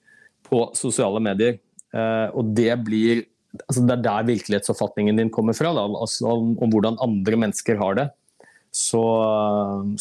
på 0.47 0.65
sosiale 0.77 1.21
medier, 1.23 1.59
eh, 1.93 2.27
og 2.33 2.55
det 2.57 2.73
blir 2.87 3.27
altså 3.53 3.83
Det 3.85 3.93
er 3.93 4.01
der 4.01 4.23
virkelighetsoppfatningen 4.25 5.19
din 5.19 5.29
kommer 5.29 5.53
fra, 5.53 5.69
da, 5.77 5.83
altså 5.85 6.25
om, 6.25 6.55
om, 6.57 6.71
hvordan 6.73 6.95
andre 7.05 7.37
mennesker 7.37 7.77
har 7.77 7.99
det. 7.99 8.07
Så, 8.73 9.01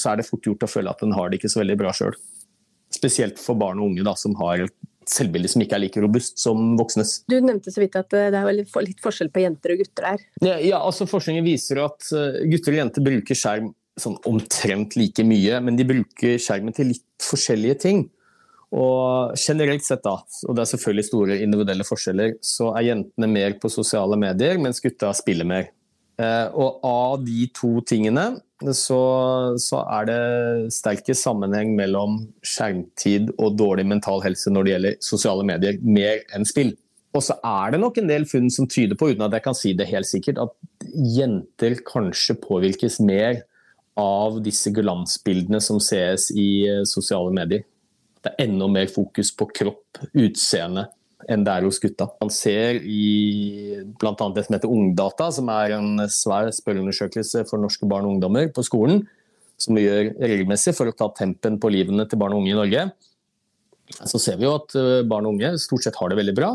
så 0.01 0.09
er 0.09 0.17
det 0.17 0.25
fort 0.25 0.49
gjort 0.49 0.65
å 0.65 0.71
føle 0.73 0.89
at 0.89 1.05
en 1.05 1.13
har 1.13 1.29
det 1.29 1.37
ikke 1.37 1.51
så 1.53 1.61
veldig 1.61 1.77
bra 1.83 1.93
sjøl. 1.93 2.17
Spesielt 2.93 3.41
for 3.41 3.59
barn 3.59 3.81
og 3.81 3.91
unge 3.91 4.07
da, 4.07 4.17
som 4.19 4.37
har 4.41 4.67
et 4.67 4.77
selvbilde 5.09 5.51
som 5.51 5.63
ikke 5.65 5.77
er 5.77 5.85
like 5.85 6.03
robust 6.03 6.41
som 6.43 6.75
voksnes. 6.79 7.23
Du 7.31 7.37
nevnte 7.43 7.73
så 7.75 7.83
vidt 7.83 7.97
at 7.99 8.15
eh, 8.17 8.31
det 8.33 8.39
er 8.39 8.57
litt 8.87 9.03
forskjell 9.03 9.33
på 9.35 9.43
jenter 9.45 9.75
og 9.75 9.83
gutter 9.83 10.09
der. 10.09 10.27
Ja, 10.45 10.57
ja 10.63 10.81
altså 10.81 11.09
Forskningen 11.11 11.47
viser 11.47 11.83
at 11.87 12.09
eh, 12.15 12.43
gutter 12.53 12.75
og 12.75 12.83
jenter 12.85 13.07
bruker 13.07 13.39
skjerm 13.39 13.73
sånn 14.01 14.17
omtrent 14.29 14.97
like 14.97 15.25
mye, 15.27 15.59
men 15.61 15.77
de 15.77 15.85
bruker 15.85 16.39
skjermen 16.41 16.75
til 16.77 16.93
litt 16.95 17.27
forskjellige 17.27 17.81
ting. 17.83 18.07
Og 18.73 19.37
generelt 19.37 19.85
sett, 19.85 20.01
da, 20.01 20.15
og 20.49 20.57
det 20.57 20.63
er 20.63 20.71
selvfølgelig 20.71 21.05
store 21.05 21.37
individuelle 21.45 21.85
forskjeller, 21.85 22.39
så 22.41 22.71
er 22.73 22.87
jentene 22.87 23.29
mer 23.29 23.59
på 23.61 23.69
sosiale 23.73 24.17
medier, 24.17 24.57
mens 24.63 24.81
gutta 24.81 25.11
spiller 25.17 25.49
mer. 25.49 25.69
Eh, 26.23 26.49
og 26.55 26.85
av 26.87 27.23
de 27.25 27.47
to 27.57 27.81
tingene 27.89 28.27
så, 28.63 29.01
så, 29.59 29.81
er 29.91 30.07
det 30.07 30.21
sterke 30.75 31.17
sammenheng 31.19 31.73
mellom 31.79 32.21
skjermtid 32.47 33.33
og 33.39 33.57
dårlig 33.59 33.89
mental 33.91 34.23
helse 34.23 34.53
når 34.53 34.65
det 34.65 34.75
gjelder 34.75 35.01
sosiale 35.03 35.47
medier, 35.49 35.81
mer 35.83 36.23
enn 36.37 36.47
spill. 36.47 36.75
Og 37.13 37.25
så 37.27 37.37
er 37.45 37.75
det 37.75 37.81
nok 37.83 37.99
en 38.01 38.09
del 38.09 38.25
funn 38.29 38.49
som 38.53 38.69
tyder 38.71 38.97
på, 38.97 39.11
uten 39.13 39.25
at 39.27 39.35
jeg 39.37 39.45
kan 39.45 39.57
si 39.57 39.75
det 39.77 39.91
helt 39.91 40.09
sikkert, 40.09 40.39
at 40.41 40.87
jenter 41.17 41.77
kanskje 41.89 42.39
påvirkes 42.41 43.01
mer 43.05 43.43
av 43.99 44.39
disse 44.45 44.73
glansbildene 44.73 45.61
som 45.61 45.81
sees 45.83 46.31
i 46.33 46.65
eh, 46.71 46.85
sosiale 46.89 47.35
medier. 47.35 47.67
Det 48.23 48.33
er 48.33 48.47
enda 48.47 48.69
mer 48.71 48.89
fokus 48.89 49.33
på 49.35 49.49
kropp, 49.51 50.01
utseende, 50.15 50.87
enn 51.31 51.45
det 51.47 51.55
er 51.55 51.67
hos 51.67 51.81
gutta. 51.83 52.09
Man 52.23 52.33
ser 52.33 52.81
i 52.83 53.83
bl.a. 54.01 54.15
det 54.35 54.47
som 54.47 54.57
heter 54.57 54.73
Ungdata, 54.73 55.31
som 55.35 55.51
er 55.53 55.77
en 55.79 56.05
svær 56.11 56.51
spørreundersøkelse 56.55 57.45
for 57.51 57.63
norske 57.63 57.89
barn 57.89 58.09
og 58.09 58.17
ungdommer 58.17 58.51
på 58.55 58.65
skolen, 58.67 59.05
som 59.61 59.79
vi 59.79 59.87
gjør 59.87 60.13
regelmessig 60.19 60.75
for 60.77 60.91
å 60.91 60.97
ta 60.97 61.11
tempen 61.19 61.61
på 61.63 61.71
livene 61.73 62.07
til 62.09 62.21
barn 62.21 62.35
og 62.35 62.43
unge 62.43 62.55
i 62.55 62.59
Norge. 62.59 62.89
Så 64.01 64.21
ser 64.23 64.39
vi 64.41 64.47
jo 64.49 64.57
at 64.57 64.75
eh, 64.79 65.07
barn 65.09 65.29
og 65.29 65.37
unge 65.37 65.55
stort 65.61 65.87
sett 65.87 65.99
har 66.01 66.11
det 66.11 66.19
veldig 66.21 66.37
bra. 66.37 66.53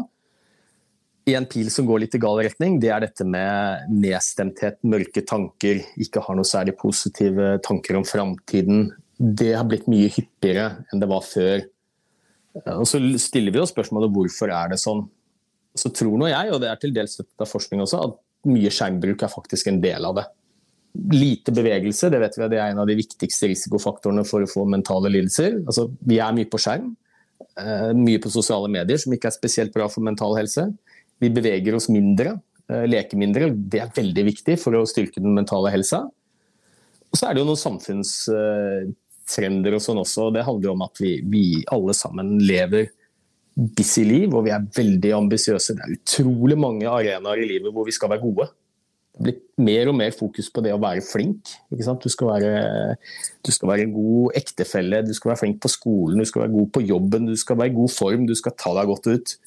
En 1.28 1.46
pil 1.50 1.68
som 1.72 1.88
går 1.88 2.06
litt 2.06 2.16
i 2.16 2.22
gal 2.24 2.40
retning, 2.40 2.78
det 2.80 2.92
er 2.94 3.04
dette 3.04 3.26
med 3.28 3.90
nedstemthet, 3.92 4.80
mørke 4.88 5.26
tanker, 5.28 5.82
ikke 6.00 6.24
har 6.24 6.38
noe 6.40 6.48
særlig 6.48 6.78
positive 6.80 7.58
tanker 7.68 8.00
om 8.00 8.06
framtiden. 8.08 8.88
Det 9.18 9.52
har 9.58 9.68
blitt 9.68 9.90
mye 9.92 10.08
hyppigere 10.14 10.86
enn 10.88 11.04
det 11.04 11.10
var 11.12 11.26
før. 11.28 11.66
Og 12.66 12.88
Så 12.90 13.02
stiller 13.22 13.54
vi 13.54 13.62
oss 13.62 13.74
spørsmålet 13.74 14.14
hvorfor 14.14 14.52
er 14.54 14.74
det 14.74 14.82
sånn. 14.82 15.06
Så 15.78 15.92
tror 15.94 16.18
nå 16.18 16.30
jeg, 16.32 16.52
og 16.54 16.62
det 16.64 16.72
er 16.72 16.82
til 16.82 16.96
dels 16.96 17.18
støttet 17.18 17.44
av 17.44 17.52
forskning 17.52 17.84
også, 17.84 18.02
at 18.08 18.18
mye 18.50 18.72
skjermbruk 18.74 19.24
er 19.24 19.34
faktisk 19.34 19.70
en 19.70 19.82
del 19.84 20.08
av 20.08 20.18
det. 20.18 20.26
Lite 21.14 21.54
bevegelse 21.54 22.10
det 22.10 22.22
vet 22.24 22.38
vi 22.40 22.48
det 22.50 22.62
er 22.62 22.72
en 22.72 22.82
av 22.82 22.90
de 22.90 22.96
viktigste 22.98 23.50
risikofaktorene 23.52 24.24
for 24.26 24.42
å 24.42 24.50
få 24.50 24.66
mentale 24.70 25.12
lidelser. 25.14 25.60
Altså, 25.68 25.86
vi 26.08 26.18
er 26.24 26.34
mye 26.34 26.50
på 26.50 26.62
skjerm, 26.62 26.90
eh, 27.62 27.92
mye 27.94 28.22
på 28.24 28.34
sosiale 28.34 28.72
medier, 28.74 28.98
som 28.98 29.14
ikke 29.14 29.30
er 29.30 29.38
spesielt 29.38 29.76
bra 29.76 29.90
for 29.92 30.06
mental 30.06 30.38
helse. 30.40 30.66
Vi 31.22 31.30
beveger 31.34 31.76
oss 31.78 31.90
mindre, 31.94 32.40
eh, 32.70 32.88
leker 32.90 33.18
mindre. 33.18 33.52
Det 33.54 33.82
er 33.82 33.94
veldig 33.94 34.26
viktig 34.34 34.58
for 34.60 34.74
å 34.74 34.88
styrke 34.90 35.22
den 35.22 35.36
mentale 35.36 35.70
helsa. 35.72 36.10
Og 37.12 37.20
så 37.20 37.30
er 37.30 37.36
det 37.36 37.44
jo 37.44 37.52
noen 37.52 38.96
samfunnstrender 39.28 39.76
og 39.76 39.82
sånn 39.84 40.02
også. 40.02 40.32
Det 40.34 40.46
handler 40.46 40.70
jo 40.70 40.76
om 40.76 40.86
at 40.86 41.02
vi, 41.02 41.22
vi 41.24 41.64
alle 41.72 41.94
sammen 41.94 42.40
lever 42.40 42.90
busy 43.56 44.04
liv, 44.06 44.34
og 44.34 44.46
vi 44.46 44.52
er 44.54 44.66
veldig 44.76 45.14
ambisiøse. 45.18 45.76
Det 45.76 45.84
er 45.84 45.98
utrolig 45.98 46.58
mange 46.58 46.88
arenaer 46.88 47.42
i 47.42 47.50
livet 47.50 47.74
hvor 47.74 47.86
vi 47.86 47.96
skal 47.96 48.10
være 48.10 48.22
gode. 48.22 48.48
Det 49.18 49.24
blir 49.24 49.38
mer 49.66 49.90
og 49.90 49.96
mer 49.98 50.12
fokus 50.14 50.52
på 50.54 50.62
det 50.62 50.76
å 50.76 50.82
være 50.82 51.02
flink. 51.02 51.50
Du 51.72 52.10
skal 52.10 52.30
være, 52.30 52.98
du 53.42 53.52
skal 53.52 53.72
være 53.72 53.88
en 53.88 53.96
god 53.96 54.38
ektefelle, 54.38 55.02
du 55.02 55.14
skal 55.14 55.32
være 55.32 55.42
flink 55.42 55.62
på 55.62 55.72
skolen, 55.74 56.22
du 56.22 56.30
skal 56.30 56.46
være 56.46 56.54
god 56.54 56.70
på 56.76 56.86
jobben, 56.86 57.26
du 57.26 57.36
skal 57.36 57.58
være 57.58 57.74
i 57.74 57.78
god 57.80 57.96
form, 57.96 58.28
du 58.30 58.36
skal 58.38 58.54
ta 58.54 58.76
deg 58.78 58.92
godt 58.92 59.10
ut. 59.10 59.38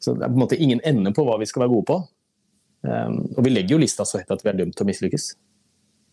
Så 0.00 0.16
det 0.16 0.24
er 0.24 0.32
på 0.32 0.40
en 0.40 0.42
måte 0.42 0.58
ingen 0.58 0.82
ende 0.84 1.14
på 1.14 1.22
hva 1.28 1.38
vi 1.38 1.46
skal 1.46 1.62
være 1.62 1.74
gode 1.76 1.86
på. 1.92 2.00
Um, 2.80 3.26
og 3.36 3.44
vi 3.44 3.52
legger 3.52 3.76
jo 3.76 3.82
lista 3.82 4.06
så 4.08 4.18
høyt 4.18 4.32
at 4.32 4.42
vi 4.42 4.50
er 4.50 4.62
dømt 4.62 4.74
til 4.74 4.86
å 4.86 4.88
mislykkes. 4.88 5.34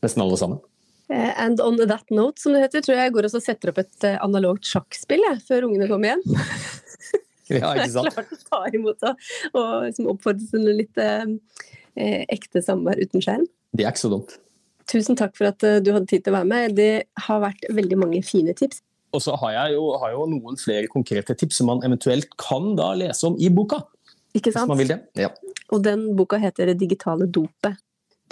Nesten 0.04 0.22
alle 0.22 0.38
sammen. 0.38 0.60
Uh, 1.08 1.32
and 1.39 1.62
on 1.63 1.78
that 1.80 2.10
note, 2.12 2.41
som 2.41 2.52
det 2.52 2.65
heter, 2.65 2.84
tror 2.84 2.98
jeg 2.98 3.08
jeg 3.08 3.13
går 3.15 3.28
og 3.30 3.36
setter 3.39 3.72
opp 3.72 3.78
et 3.80 4.08
uh, 4.08 4.17
analogt 4.26 4.67
sjakkspill 4.67 5.24
jeg, 5.24 5.43
før 5.48 5.70
ungene 5.70 5.88
kommer 5.88 6.12
hjem. 6.12 6.24
ja, 7.56 7.72
ikke 7.78 7.91
sant? 7.96 8.12
Klart 8.17 8.34
å 8.36 8.41
ta 8.50 8.60
imot 8.76 9.08
og, 9.08 9.30
og 9.54 9.70
liksom 9.86 10.10
oppfordre 10.12 10.50
til 10.52 10.67
litt 10.82 11.00
eh, 11.00 11.24
ekte 12.28 12.63
samvær 12.65 13.00
uten 13.00 13.24
skjerm. 13.24 13.48
Det 13.72 13.86
er 13.86 13.96
ikke 13.96 14.04
så 14.04 14.12
dumt. 14.17 14.36
Tusen 14.88 15.20
takk 15.20 15.34
for 15.36 15.50
at 15.50 15.63
du 15.84 15.89
hadde 15.91 16.08
tid 16.08 16.26
til 16.26 16.36
å 16.36 16.38
være 16.41 16.48
med. 16.48 16.76
Det 16.76 16.91
har 17.28 17.41
vært 17.43 17.65
veldig 17.76 17.98
mange 18.04 18.22
fine 18.24 18.56
tips. 18.56 18.84
Og 19.15 19.24
så 19.24 19.36
har 19.39 19.54
jeg 19.56 19.78
jo, 19.78 19.88
har 20.02 20.13
jo, 20.13 20.26
noen 20.30 20.60
flere 20.60 20.91
konkrete 20.91 21.36
tips 21.39 21.62
som 21.62 21.70
man 21.72 21.84
eventuelt 21.88 22.30
kan 22.39 22.74
da 22.78 22.91
lese 23.00 23.30
om 23.30 23.38
i 23.39 23.50
boka. 23.52 23.82
Ikke 24.36 24.52
sant? 24.52 24.67
Hvis 24.67 24.74
man 24.74 24.82
vil 24.82 24.91
det. 24.91 25.00
Ja. 25.20 25.32
Og 25.72 25.84
den 25.84 26.10
boka 26.20 26.39
heter 26.39 26.72
Det 26.72 26.78
digitale 26.84 27.28
dopet. 27.28 27.80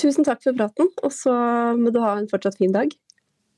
Tusen 0.02 0.28
takk 0.28 0.44
for 0.44 0.58
praten, 0.58 0.92
og 1.04 1.14
så 1.16 1.34
må 1.80 1.94
du 1.94 2.02
ha 2.04 2.18
en 2.20 2.30
fortsatt 2.32 2.58
fin 2.60 2.76
dag. 2.76 2.92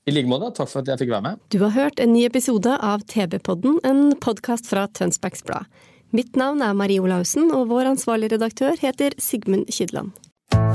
I 0.08 0.13
like 0.13 0.30
måte. 0.30 0.54
Takk 0.56 0.69
for 0.71 0.84
at 0.84 0.93
jeg 0.93 1.02
fikk 1.02 1.12
være 1.12 1.26
med. 1.26 1.41
Du 1.52 1.60
har 1.65 1.73
hørt 1.76 2.00
en 2.00 2.13
ny 2.13 2.23
episode 2.28 2.78
av 2.80 3.04
TB-podden, 3.12 3.82
en 3.88 4.13
podkast 4.23 4.69
fra 4.69 4.86
Tønsbergs 4.95 5.43
Blad. 5.47 5.67
Mitt 6.15 6.38
navn 6.39 6.63
er 6.63 6.78
Marie 6.78 7.04
Olaussen, 7.04 7.50
og 7.52 7.67
vår 7.73 7.91
ansvarlige 7.91 8.38
redaktør 8.38 8.80
heter 8.80 9.17
Sigmund 9.19 9.67
Kydland. 9.67 10.13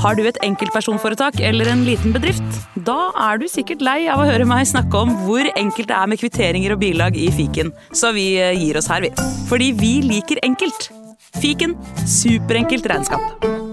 Har 0.03 0.19
du 0.19 0.27
et 0.29 0.37
enkeltpersonforetak 0.45 1.41
eller 1.41 1.71
en 1.73 1.87
liten 1.87 2.13
bedrift? 2.13 2.45
Da 2.85 3.09
er 3.31 3.41
du 3.41 3.47
sikkert 3.49 3.85
lei 3.85 4.03
av 4.13 4.21
å 4.21 4.29
høre 4.29 4.45
meg 4.49 4.69
snakke 4.69 5.01
om 5.01 5.15
hvor 5.25 5.49
enkelt 5.55 5.89
det 5.89 5.97
er 5.97 6.13
med 6.13 6.21
kvitteringer 6.21 6.77
og 6.77 6.83
bilag 6.85 7.17
i 7.17 7.31
fiken, 7.33 7.73
så 7.97 8.13
vi 8.13 8.35
gir 8.37 8.77
oss 8.77 8.91
her, 8.93 9.07
vi. 9.07 9.15
Fordi 9.49 9.73
vi 9.81 9.95
liker 10.05 10.43
enkelt. 10.45 10.91
Fiken 11.41 11.79
superenkelt 12.05 12.93
regnskap. 12.93 13.72